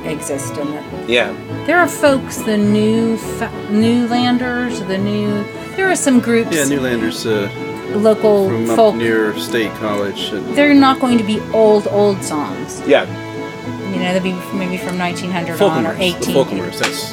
[0.06, 1.32] exist and that Yeah.
[1.66, 5.44] there are folks, the new fa- Newlanders, the new.
[5.76, 7.48] There are some groups, Yeah, Newlanders uh,
[7.96, 8.94] local from up folk.
[8.96, 10.30] near State College.
[10.32, 12.82] And They're not going to be old, old songs.
[12.86, 13.06] Yeah.
[13.92, 15.98] You know, they'll be maybe from 1900 on or Folkmers.
[15.98, 16.34] The 18.
[16.34, 16.78] Folkmers.
[16.78, 17.12] That's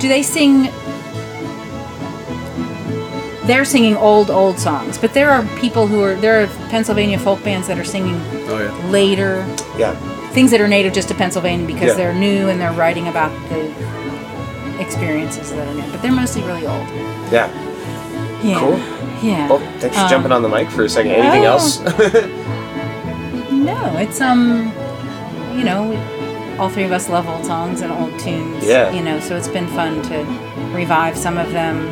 [0.00, 0.68] Do they sing?
[3.44, 7.42] They're singing old, old songs, but there are people who are there are Pennsylvania folk
[7.42, 8.14] bands that are singing
[8.48, 8.90] oh yeah.
[8.90, 9.44] later
[9.76, 9.94] Yeah.
[10.32, 11.94] Things that are native just to Pennsylvania because Yeah.
[11.94, 13.70] they're new and they're writing about the
[14.80, 15.90] experiences that are new.
[15.92, 16.86] But they're mostly really old.
[17.30, 17.48] Yeah.
[18.42, 18.58] Yeah.
[18.58, 18.78] Cool.
[19.22, 19.48] Yeah.
[19.48, 21.12] Well, thanks for Um, jumping on the mic for a second.
[21.12, 21.52] Anything oh.
[21.52, 21.80] else?
[23.52, 24.72] No, it's um,
[25.56, 25.96] you know, we,
[26.58, 28.64] all three of us love old songs and old tunes.
[28.66, 28.90] Yeah.
[28.90, 30.24] You know, so it's been fun to
[30.74, 31.86] revive some of them,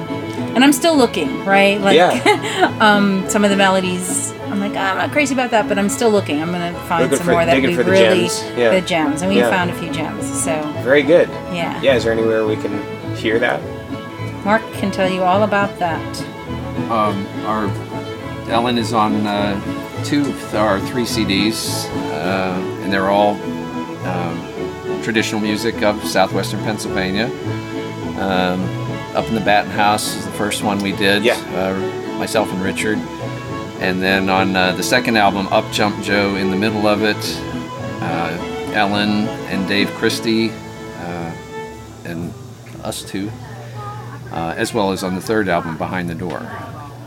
[0.54, 1.80] and I'm still looking, right?
[1.80, 2.76] Like, Yeah.
[2.80, 4.32] um, some of the melodies.
[4.50, 6.42] I'm like, "Ah, I'm not crazy about that, but I'm still looking.
[6.42, 8.44] I'm gonna find Looking some for- more that we the really gems.
[8.56, 8.70] Yeah.
[8.70, 9.48] the gems, and we Yeah.
[9.50, 10.24] found a few gems.
[10.42, 11.28] So Very good.
[11.52, 11.80] yeah.
[11.80, 11.94] Yeah.
[11.94, 12.82] Is there anywhere we can
[13.14, 13.60] hear that?
[14.44, 16.22] Mark can tell you all about that.
[16.90, 17.70] Um, our
[18.50, 19.60] Ellen is on uh,
[20.04, 20.22] two
[20.54, 23.36] or three CDs, uh, and they're all
[24.04, 27.26] um, traditional music of southwestern Pennsylvania.
[28.18, 28.60] Um,
[29.14, 31.24] Up in the Batten House is the first one we did.
[31.24, 31.34] Yeah.
[31.54, 32.98] Uh, myself and Richard,
[33.80, 37.16] and then on uh, the second album, Up Jump Joe in the middle of it,
[38.02, 41.32] uh, Ellen and Dave Christie, uh,
[42.04, 42.32] and
[42.82, 43.30] us two
[44.32, 46.48] uh, as well as on the third album, Behind the Door.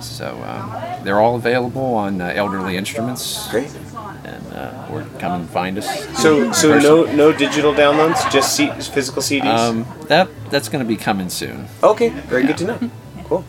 [0.02, 3.70] So um, they're all available on uh, Elderly Instruments, Great.
[4.26, 5.86] And uh, or come and find us.
[6.22, 6.84] So, so person.
[6.84, 9.46] no, no digital downloads, just C- physical CDs.
[9.46, 11.68] Um, that that's going to be coming soon.
[11.84, 12.08] okay.
[12.10, 12.92] Very good to know.
[13.26, 13.44] Cool.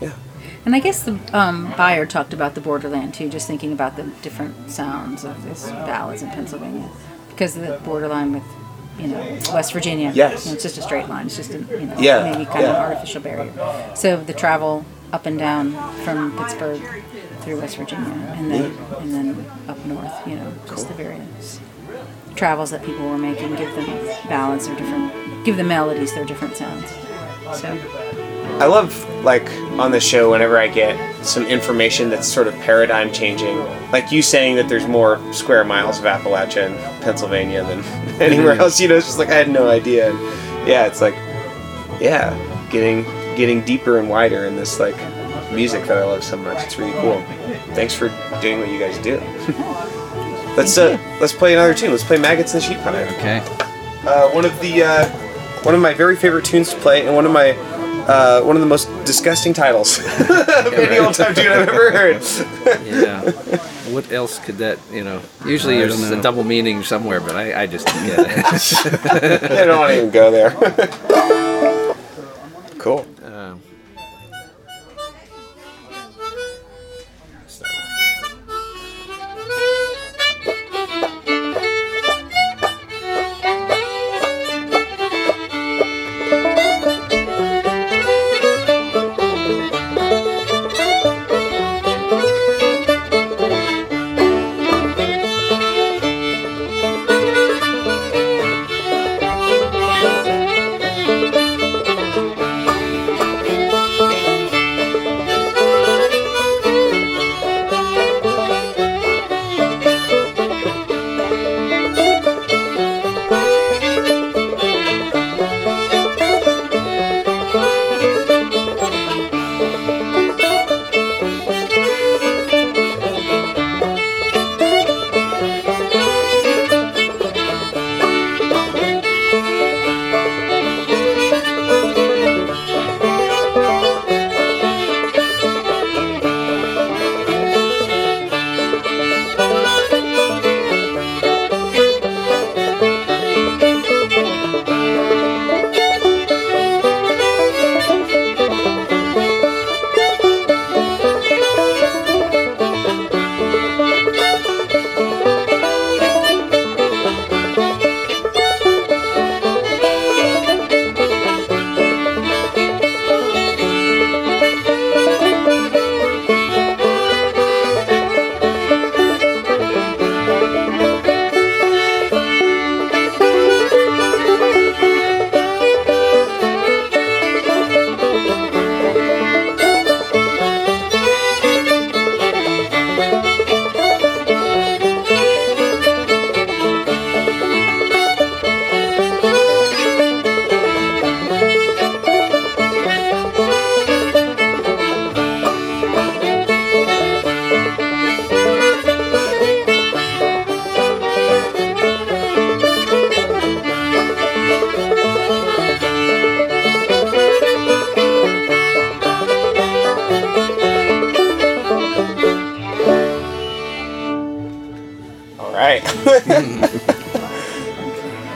[0.00, 0.12] Yeah.
[0.64, 4.04] And I guess the um, Bayard talked about the borderland too, just thinking about the
[4.22, 6.88] different sounds of this ballads in Pennsylvania,
[7.28, 8.42] because of the borderline with,
[8.98, 9.20] you know,
[9.52, 10.10] West Virginia.
[10.14, 10.44] Yes.
[10.46, 11.26] You know, it's just a straight line.
[11.26, 12.80] It's just a you know Yeah, maybe kind of yeah.
[12.80, 13.92] artificial barrier.
[13.94, 15.72] So the travel up and down
[16.04, 16.80] from Pittsburgh
[17.44, 20.26] through West Virginia, and then and then up north.
[20.26, 21.60] You know, just the various
[22.34, 23.86] travels that people were making give them
[24.28, 26.90] ballads or different, give the melodies their different sounds.
[27.58, 27.78] So.
[28.58, 33.12] I love like on the show whenever I get some information that's sort of paradigm
[33.12, 33.58] changing.
[33.90, 37.80] Like you saying that there's more square miles of Appalachia in Pennsylvania than
[38.20, 38.80] anywhere else.
[38.80, 40.10] You know, it's just like I had no idea.
[40.10, 41.14] And yeah, it's like
[42.00, 42.36] yeah,
[42.70, 43.02] getting
[43.36, 44.96] getting deeper and wider in this like
[45.54, 46.62] music that I love so much.
[46.64, 47.20] It's really cool.
[47.74, 48.08] Thanks for
[48.40, 49.16] doing what you guys do.
[50.56, 51.90] let's uh let's play another tune.
[51.90, 53.04] Let's play Maggots and Sheep Pie.
[53.14, 53.38] Okay.
[54.06, 55.08] Uh, one of the uh,
[55.64, 57.50] one of my very favorite tunes to play, and one of my
[58.06, 62.22] uh, one of the most disgusting titles of any old time tune I've ever heard.
[62.84, 63.22] Yeah.
[63.92, 64.78] what else could that?
[64.92, 69.50] You know, usually there's a double meaning somewhere, but I, I just get it.
[69.52, 70.50] I don't want to even go there.
[72.78, 73.06] cool.
[73.24, 73.60] Um,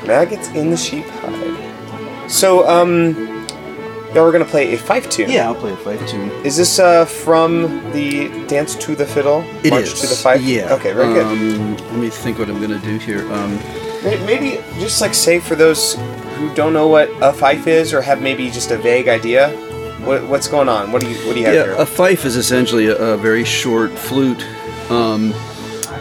[0.08, 2.30] Maggots in the sheep hide.
[2.30, 3.14] So, um,
[4.14, 5.30] y'all were gonna play a fife tune.
[5.30, 6.30] Yeah, I'll play a fife tune.
[6.44, 9.44] Is this uh, from the Dance to the Fiddle?
[9.62, 10.00] It March is.
[10.00, 10.40] to the Fife?
[10.40, 10.72] Yeah.
[10.74, 11.26] Okay, very good.
[11.26, 13.30] Um, let me think what I'm gonna do here.
[13.32, 13.60] Um,
[14.02, 15.96] Maybe just like say for those
[16.36, 19.50] who don't know what a fife is or have maybe just a vague idea,
[20.06, 20.92] what, what's going on?
[20.92, 21.74] What do you what do you have yeah, here?
[21.74, 24.46] a fife is essentially a, a very short flute.
[24.88, 25.34] Um,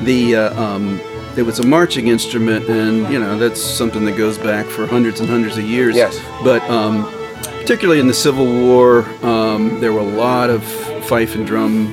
[0.01, 1.01] the uh, um,
[1.37, 5.19] it was a marching instrument, and you know that's something that goes back for hundreds
[5.19, 5.95] and hundreds of years.
[5.95, 6.19] Yes.
[6.43, 7.05] But um,
[7.61, 10.63] particularly in the Civil War, um, there were a lot of
[11.05, 11.87] fife and drum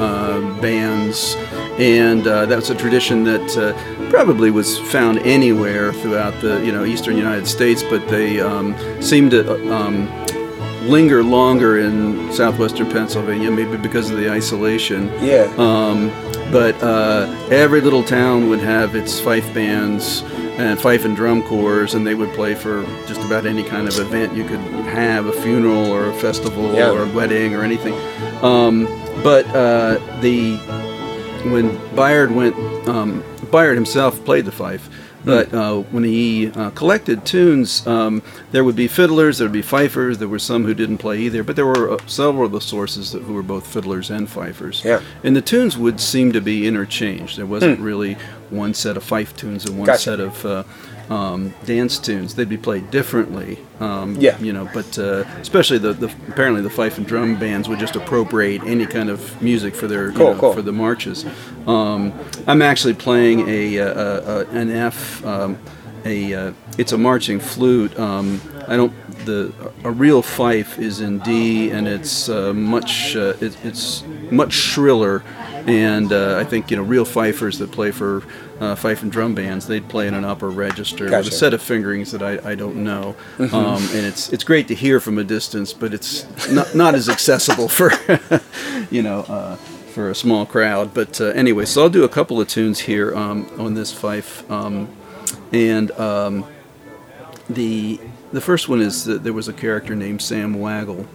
[0.00, 1.34] uh, bands,
[1.78, 6.72] and uh, that was a tradition that uh, probably was found anywhere throughout the you
[6.72, 9.40] know eastern United States, but they um, seemed to.
[9.72, 10.08] uh, Um,
[10.88, 15.08] linger longer in southwestern Pennsylvania, maybe because of the isolation.
[15.20, 15.44] yeah.
[15.58, 16.10] Um,
[16.52, 20.22] but uh, every little town would have its fife bands
[20.58, 23.98] and fife and drum corps, and they would play for just about any kind of
[23.98, 26.90] event you could have a funeral or a festival Yeah.
[26.90, 27.94] or a wedding or anything.
[28.44, 28.84] Um,
[29.22, 30.56] but uh, the
[31.50, 32.54] when Bayard went,
[32.88, 34.88] um, Bayard himself played the fife.
[35.30, 38.22] But uh, when he uh, collected tunes, um,
[38.52, 40.18] there would be fiddlers, there would be fifers.
[40.18, 43.12] There were some who didn't play either, but there were uh, several of the sources
[43.12, 44.82] that, who were both fiddlers and fifers.
[44.84, 45.00] Yeah.
[45.24, 47.36] And the tunes would seem to be interchanged.
[47.38, 48.16] There wasn't really
[48.50, 50.00] one set of fife tunes and one Gotcha.
[50.00, 50.64] set of uh,
[51.10, 52.36] um, dance tunes.
[52.36, 53.58] They'd be played differently.
[53.80, 54.38] Um, Yeah.
[54.38, 57.96] You know, but uh, especially the, the apparently the fife and drum bands would just
[57.96, 60.52] appropriate any kind of music for their you know, cool.
[60.52, 61.26] for the marches.
[61.66, 62.12] Um,
[62.46, 65.24] I'm actually playing a, a, a an F.
[65.24, 65.58] Um,
[66.04, 67.98] a uh, it's a marching flute.
[67.98, 68.92] Um, I don't
[69.26, 69.52] the
[69.84, 75.22] a real fife is in D and it's uh, much uh, it, it's much shriller.
[75.66, 78.22] And uh, I think you know real fifers that play for
[78.60, 81.62] uh, fife and drum bands they'd play in an upper register with a set of
[81.62, 83.16] fingerings that I, I don't know.
[83.38, 87.08] Um, and it's it's great to hear from a distance, but it's not not as
[87.08, 87.90] accessible for
[88.90, 89.20] you know.
[89.20, 89.56] Uh,
[89.90, 93.12] for a small crowd, but uh, anyway, so I'll do a couple of tunes here
[93.12, 94.88] um, on this fife, um,
[95.50, 96.44] and um,
[97.48, 97.98] the
[98.32, 101.08] the first one is that there was a character named Sam Waggle,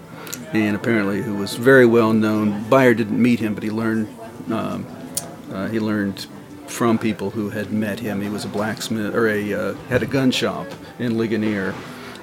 [0.52, 2.70] and apparently who was very well known.
[2.70, 4.10] Bayard didn't meet him, but he learned
[4.52, 4.86] um,
[5.54, 6.28] uh, he learned
[6.68, 8.22] from people who had met him.
[8.22, 10.68] He was a blacksmith or a uh, had a gun shop
[10.99, 11.74] in Ligonier,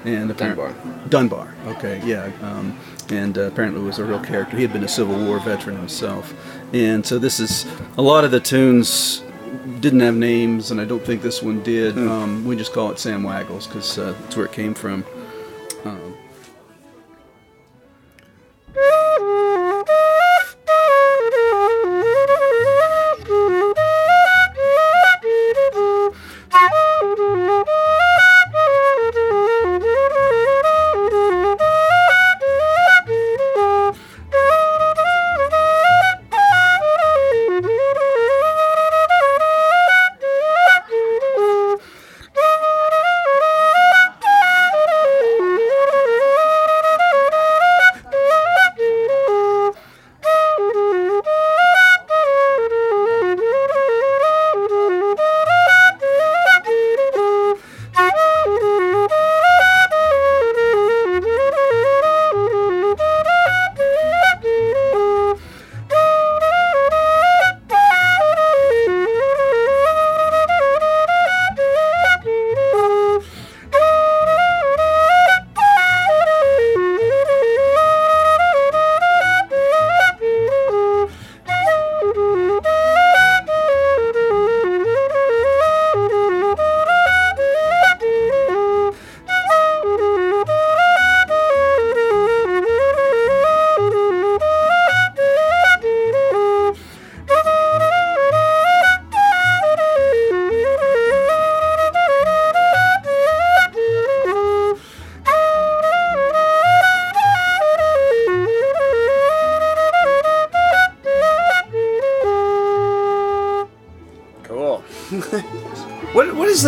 [0.05, 0.75] and Dunbar.
[1.09, 1.55] Dunbar.
[1.67, 2.31] Okay, yeah.
[2.43, 2.79] Um,
[3.11, 4.57] and uh, apparently was a real character.
[4.57, 6.35] He had been a Civil War veteran himself,
[6.73, 7.67] and so this is
[7.97, 9.23] a lot of the tunes
[9.81, 11.99] didn't have names, and I don't think this one did.
[11.99, 15.05] Um, we just call it Sam Waggles because uh, that's where it came from.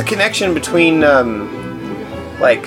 [0.04, 1.50] The connection between um,
[2.40, 2.66] like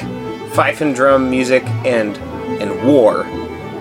[0.53, 2.17] fife and drum music and
[2.61, 3.25] and war?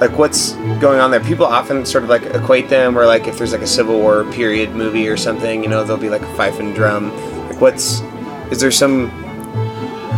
[0.01, 1.21] Like what's going on there?
[1.21, 4.25] People often sort of like equate them, or like if there's like a Civil War
[4.33, 7.11] period movie or something, you know, there'll be like a fife and drum.
[7.49, 8.01] Like what's
[8.51, 9.11] is there some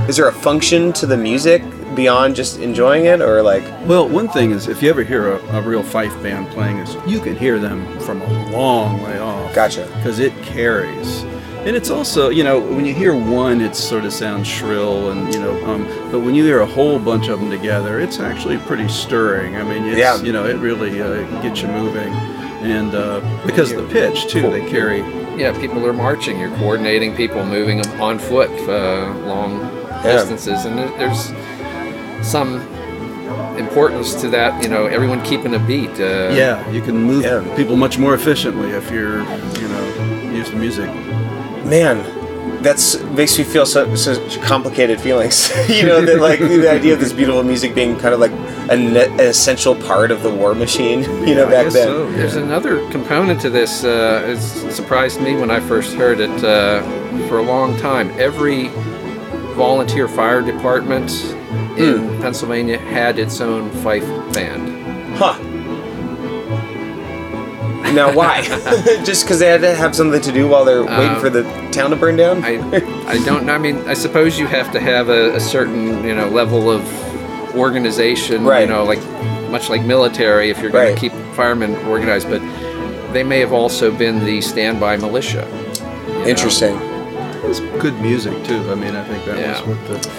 [0.08, 1.62] is there a function to the music
[1.94, 5.58] beyond just enjoying it, or like Well, one thing is, if you ever hear a,
[5.58, 9.54] a real fife band playing, is you can hear them from a long way off.
[9.54, 9.86] Gotcha.
[9.96, 11.24] Because it carries.
[11.68, 15.30] And it's also, you know, when you hear one, it sort of sounds shrill, and
[15.34, 18.56] you know, um, but when you hear a whole bunch of them together, it's actually
[18.56, 19.54] pretty stirring.
[19.54, 20.16] I mean, it's, Yeah.
[20.22, 22.10] you know, it really uh, gets you moving,
[22.62, 25.00] and uh, because of the pitch too, they carry.
[25.36, 26.40] Yeah, people are marching.
[26.40, 30.12] You're coordinating people moving on foot uh, long Yeah.
[30.24, 31.34] distances, and there's
[32.26, 32.62] some
[33.58, 34.62] importance to that.
[34.62, 35.90] You know, everyone keeping a beat.
[36.00, 37.44] Uh, Yeah, you can move Yeah.
[37.56, 39.18] people much more efficiently if you're,
[39.60, 40.88] you know, use the music.
[41.68, 45.50] Man, that's makes me feel so, such complicated feelings.
[45.68, 48.32] you know, that like the idea of this beautiful music being kind of like
[48.70, 51.02] an, an essential part of the war machine.
[51.28, 51.86] You know, I back guess then.
[51.88, 52.10] so.
[52.12, 53.84] There's another component to this.
[53.84, 54.38] Uh, it
[54.72, 56.42] surprised me when I first heard it.
[56.44, 56.82] Uh,
[57.28, 58.68] for a long time, every
[59.54, 61.10] volunteer fire department
[61.76, 62.20] in Hmm.
[62.22, 65.16] Pennsylvania had its own fife band.
[65.16, 65.36] Huh.
[67.94, 68.42] Now, why?
[69.04, 71.42] Just because they had to have something to do while they're waiting Um, for the
[71.72, 72.44] town to burn down?
[72.44, 72.58] I,
[73.06, 73.54] I don't know.
[73.54, 76.82] I mean, I suppose you have to have a, a certain, you know, level of
[77.56, 78.44] organization.
[78.44, 78.62] Right.
[78.62, 79.00] You know, like
[79.50, 80.94] much like military, if you're going Right.
[80.94, 82.28] to keep firemen organized.
[82.28, 82.40] But
[83.12, 85.46] they may have also been the standby militia.
[86.06, 86.26] you know.
[86.26, 86.76] Interesting.
[87.44, 88.70] It's good music too.
[88.70, 89.60] I mean, I think that Yeah.
[89.66, 90.10] was what the.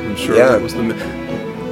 [0.00, 0.48] I'm sure Yeah.
[0.48, 0.82] that was the.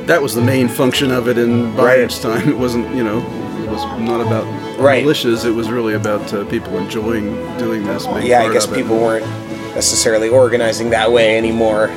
[0.06, 1.96] That was the main function of it in Right.
[1.96, 2.46] Byron's time.
[2.48, 3.18] It wasn't, you know,
[3.64, 4.44] it was not about
[4.78, 5.04] Right.
[5.04, 5.44] militias.
[5.44, 8.06] It was really about uh, people enjoying doing this.
[8.22, 8.76] Yeah, I guess of it.
[8.76, 9.26] people weren't
[9.74, 11.90] necessarily organizing that way anymore,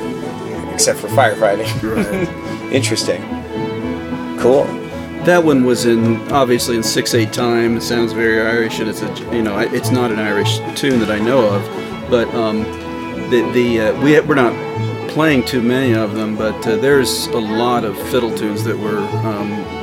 [0.72, 1.68] except for firefighting.
[1.82, 2.72] Right.
[2.72, 3.22] Interesting.
[4.38, 4.64] Cool.
[5.24, 7.76] That one was in obviously in six eight time.
[7.76, 11.10] It sounds very Irish, and it's a you know it's not an Irish tune that
[11.10, 12.62] I know of, but um,
[13.30, 14.52] the the uh, we we're not
[15.10, 18.98] playing too many of them, but uh, there's a lot of fiddle tunes that were.
[18.98, 19.77] Um,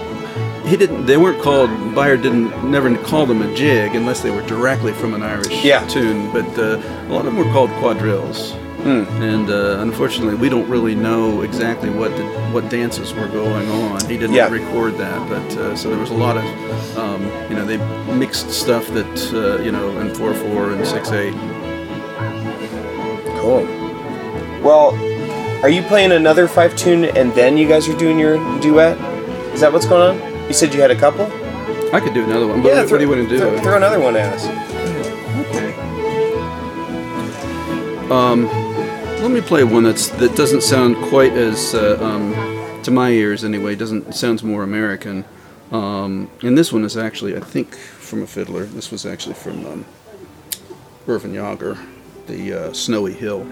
[0.68, 1.05] he didn't.
[1.05, 1.70] They weren't called.
[1.95, 5.86] Bayard didn't never call them a jig unless they were directly from an Irish Yeah.
[5.88, 6.32] tune.
[6.32, 8.53] But uh, a lot of them were called quadrilles.
[8.86, 13.99] And uh, unfortunately, we don't really know exactly what the, what dances were going on.
[14.07, 14.47] He didn't Yeah.
[14.47, 16.43] record that, but uh, so there was a lot of,
[16.97, 17.78] um, you know, they
[18.13, 21.34] mixed stuff that uh, you know in four four and six eight.
[23.41, 23.63] Cool.
[24.63, 24.93] Well,
[25.63, 28.97] are you playing another five tune and then you guys are doing your duet?
[29.53, 30.34] Is that what's going on?
[30.48, 31.26] You said you had a couple?
[31.93, 32.62] I could do another one.
[32.62, 33.39] But what, what do you want to do?
[33.39, 34.46] Throw, throw another one at us.
[38.12, 38.46] Um,
[39.22, 42.34] let me play one that's that doesn't sound quite as uh, um,
[42.84, 43.74] to my ears anyway.
[43.76, 45.26] Doesn't sounds more American.
[45.72, 48.66] Um, and this one is actually, I think, from a fiddler.
[48.66, 49.86] This was actually from um,
[51.08, 51.78] Irvin Yager,
[52.28, 53.48] the uh, Snowy Hill.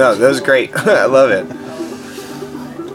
[0.00, 0.74] No, that was great.
[0.76, 1.44] I love it.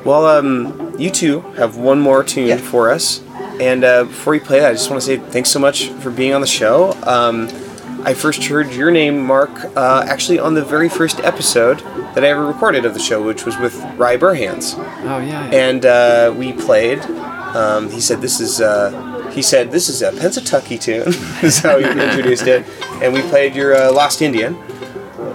[0.03, 3.22] Well, um, you two have one more tune for us.
[3.62, 6.10] And uh, before we play that, I just want to say thanks so much for
[6.10, 6.93] being on the show.
[7.03, 7.47] Um,
[8.03, 11.78] I first heard your name, Mark, uh, actually on the very first episode
[12.16, 14.74] that I ever recorded of the show, which was with Rye Burhans.
[15.03, 15.45] Oh yeah.
[15.53, 17.01] And uh, we played.
[17.01, 21.10] Um, he said, "This is." Uh, he said, "This is a Pennsatucky tune."
[21.43, 22.66] is how he introduced it.
[23.03, 24.56] And we played your uh, Lost Indian.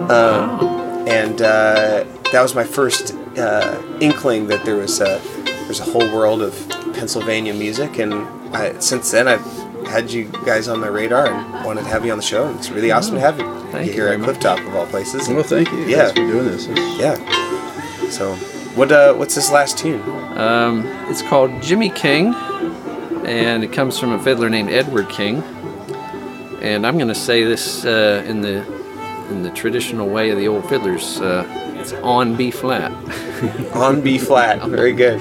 [0.09, 0.80] Um,
[1.11, 5.21] and uh, that was my first uh, inkling that there was a
[5.65, 6.53] there's a whole world of
[6.93, 8.13] Pennsylvania music, and
[8.55, 9.45] I, since then I've
[9.87, 12.47] had you guys on my radar and wanted to have you on the show.
[12.47, 14.19] And it's really awesome to have you, Thank you here at.
[14.19, 15.27] Clifftop of all places.
[15.27, 15.79] Well, thank you.
[15.85, 16.05] Yeah.
[16.05, 16.67] Thanks for doing this.
[16.99, 18.09] Yeah.
[18.09, 18.35] So,
[18.75, 20.01] what uh, what's this last tune?
[20.37, 22.33] Um, it's called Jimmy King,
[23.25, 25.43] and it comes from a fiddler named Edward King.
[26.61, 28.80] And I'm going to say this uh, in the
[29.55, 31.19] traditional way of the old fiddlers.
[31.21, 31.45] Uh,
[31.79, 32.91] it's on B flat.
[33.75, 34.61] On B flat.
[34.69, 35.19] Very good.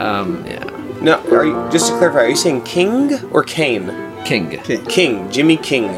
[0.00, 0.64] Um, yeah,
[1.00, 2.24] No, are you just to clarify?
[2.24, 3.92] Are you saying King or Kane?
[4.24, 4.58] King.
[4.88, 5.90] King, Jimmy King.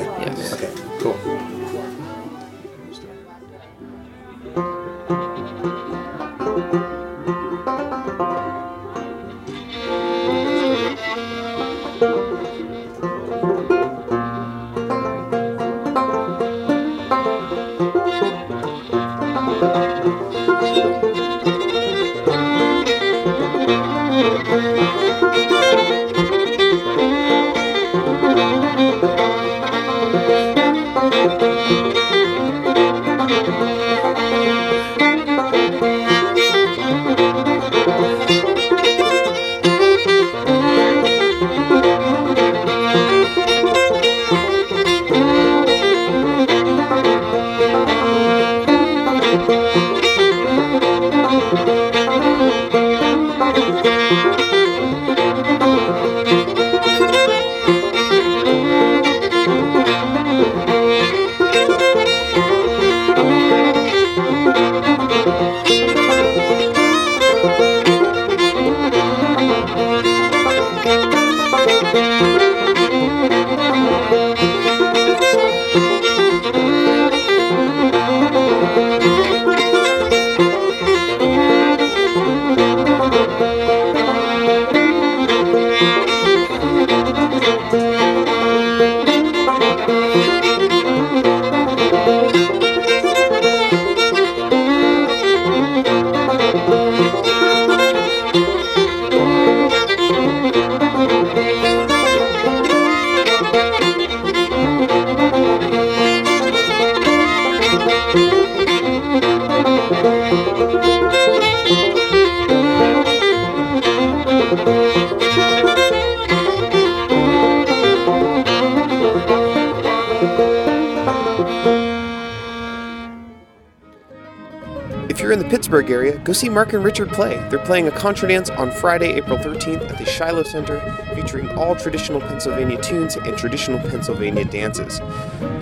[125.09, 127.37] If you're in the Pittsburgh area, go see Mark and Richard play.
[127.49, 130.79] They're playing a contra dance on Friday, April 13th at the Shiloh Center,
[131.15, 134.99] featuring all traditional Pennsylvania tunes and traditional Pennsylvania dances.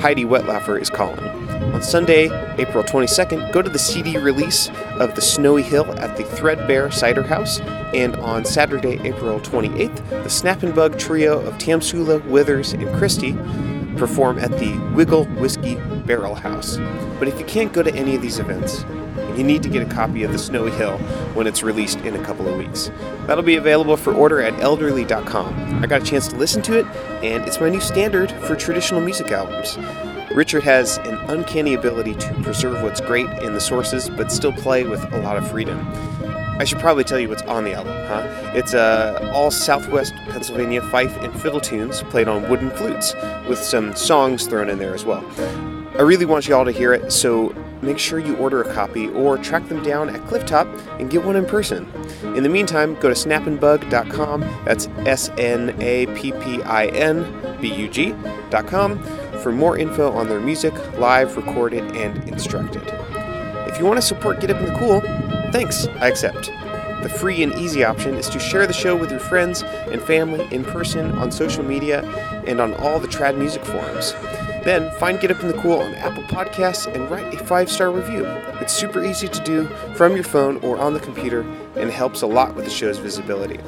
[0.01, 1.43] Heidi Wetlaufer is calling.
[1.74, 2.24] On Sunday,
[2.59, 7.22] April 22nd, go to the CD release of The Snowy Hill at the Threadbare Cider
[7.22, 7.61] House.
[7.94, 13.36] And on Saturday, April 28th, the Snappin Bug trio of Tamsula, Withers, and Christie
[13.96, 15.76] perform at the Wigle Whiskey
[16.07, 16.76] Barrel House.
[17.18, 18.84] But if you can't go to any of these events,
[19.36, 20.98] you need to get a copy of The Snowy Hill
[21.34, 22.90] when it's released in a couple of weeks.
[23.26, 25.82] That'll be available for order at elderly.com.
[25.82, 26.86] I got a chance to listen to it,
[27.24, 29.76] and it's my new standard for traditional music albums.
[30.35, 34.82] Richard has an uncanny ability to preserve what's great in the sources, but still play
[34.82, 35.78] with a lot of freedom.
[36.59, 38.53] I should probably tell you what's on the album, huh?
[38.53, 43.14] It's uh, all Southwest Pennsylvania fife and fiddle tunes played on wooden flutes,
[43.49, 45.24] with some songs thrown in there as well.
[45.97, 49.09] I really want you all to hear it, so make sure you order a copy
[49.11, 50.66] or track them down at Clifftop
[50.99, 51.89] and get one in person.
[52.35, 57.72] In the meantime, go to snappinbug.com, that's S N A P P I N B
[57.72, 58.99] U G.com,
[59.45, 62.82] for more info on their music, live, recorded, and instructed.
[63.68, 65.03] If you want to support Get Up in the Cool,
[65.53, 66.47] thanks, I accept.
[67.03, 70.49] The free and easy option is to share the show with your friends and family
[70.51, 72.03] in person on social media
[72.47, 74.14] and on all the trad music forums.
[74.64, 77.90] Then find Get Up in the Cool on Apple Podcasts and write a five star
[77.90, 78.24] review.
[78.62, 81.42] It's super easy to do from your phone or on the computer
[81.76, 83.61] and helps a lot with the show's visibility.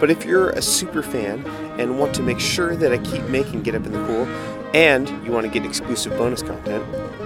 [0.00, 1.44] But if you're a super fan
[1.78, 4.26] and want to make sure that I keep making Get Up in the Cool,
[4.74, 6.84] and you want to get exclusive bonus content,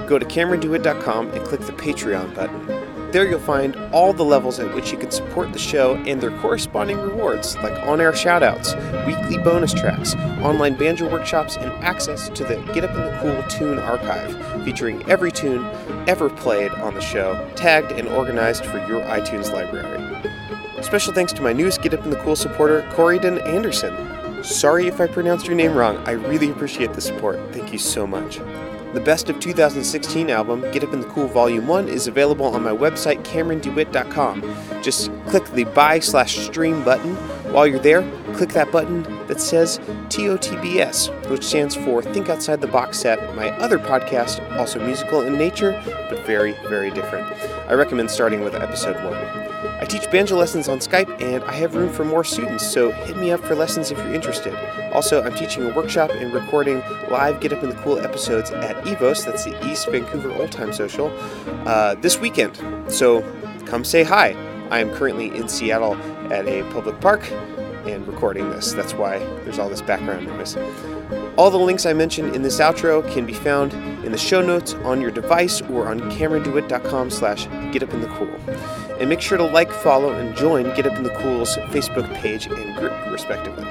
[0.09, 2.67] go to CameronDewitt.com and click the Patreon button.
[3.13, 6.31] There you'll find all the levels at which you can support the show and their
[6.41, 8.75] corresponding rewards, like on-air shoutouts,
[9.07, 13.43] weekly bonus tracks, online banjo workshops, and access to the Get Up in the Cool
[13.51, 15.63] tune archive, featuring every tune
[16.09, 19.99] ever played on the show, tagged and organized for your iTunes library.
[20.83, 23.95] Special thanks to my newest Get Up in the Cool supporter, Corydon Anderson.
[24.43, 25.99] Sorry if I pronounced your name wrong.
[25.99, 27.39] I really appreciate the support.
[27.53, 28.41] Thank you so much.
[28.93, 32.63] The Best of 2016 album, Get Up in the Cool Volume 1, is available on
[32.63, 34.83] my website, CameronDewitt.com.
[34.83, 37.15] Just click the buy slash stream button.
[37.55, 38.03] While you're there,
[38.35, 39.79] click that button that says
[40.09, 45.39] TOTBS, which stands for Think Outside the Box Set, my other podcast, also musical in
[45.39, 45.81] nature,
[46.11, 47.33] but very, very different.
[47.69, 49.42] I recommend starting with episode 1.
[49.81, 53.17] I teach banjo lessons on Skype and I have room for more students, so hit
[53.17, 54.55] me up for lessons if you're interested.
[54.93, 58.77] Also, I'm teaching a workshop and recording live Get Up in the Cool episodes at
[58.85, 61.11] EVOS, that's the East Vancouver Old Time Social,
[61.67, 62.57] uh, this weekend.
[62.89, 63.23] So
[63.67, 64.31] come say hi.
[64.71, 65.95] I am currently in Seattle
[66.33, 67.31] at a public park
[67.87, 68.73] and recording this.
[68.73, 70.57] That's why there's all this background noise.
[71.37, 73.73] All the links I mentioned in this outro can be found
[74.05, 79.37] in the show notes on your device or on camerondewitt.com slash getupinthecool and make sure
[79.37, 83.65] to like, follow, and join Get Up in the Cool's Facebook page and group, respectively.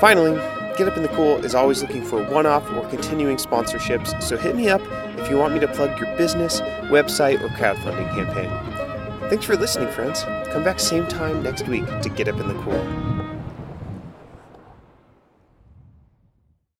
[0.00, 0.32] Finally,
[0.78, 4.38] Get Up in the Cool is always looking for one off or continuing sponsorships, so
[4.38, 4.80] hit me up
[5.18, 9.28] if you want me to plug your business, website, or crowdfunding campaign.
[9.28, 10.22] Thanks for listening, friends.
[10.54, 13.19] Come back same time next week to Get Up in the Cool.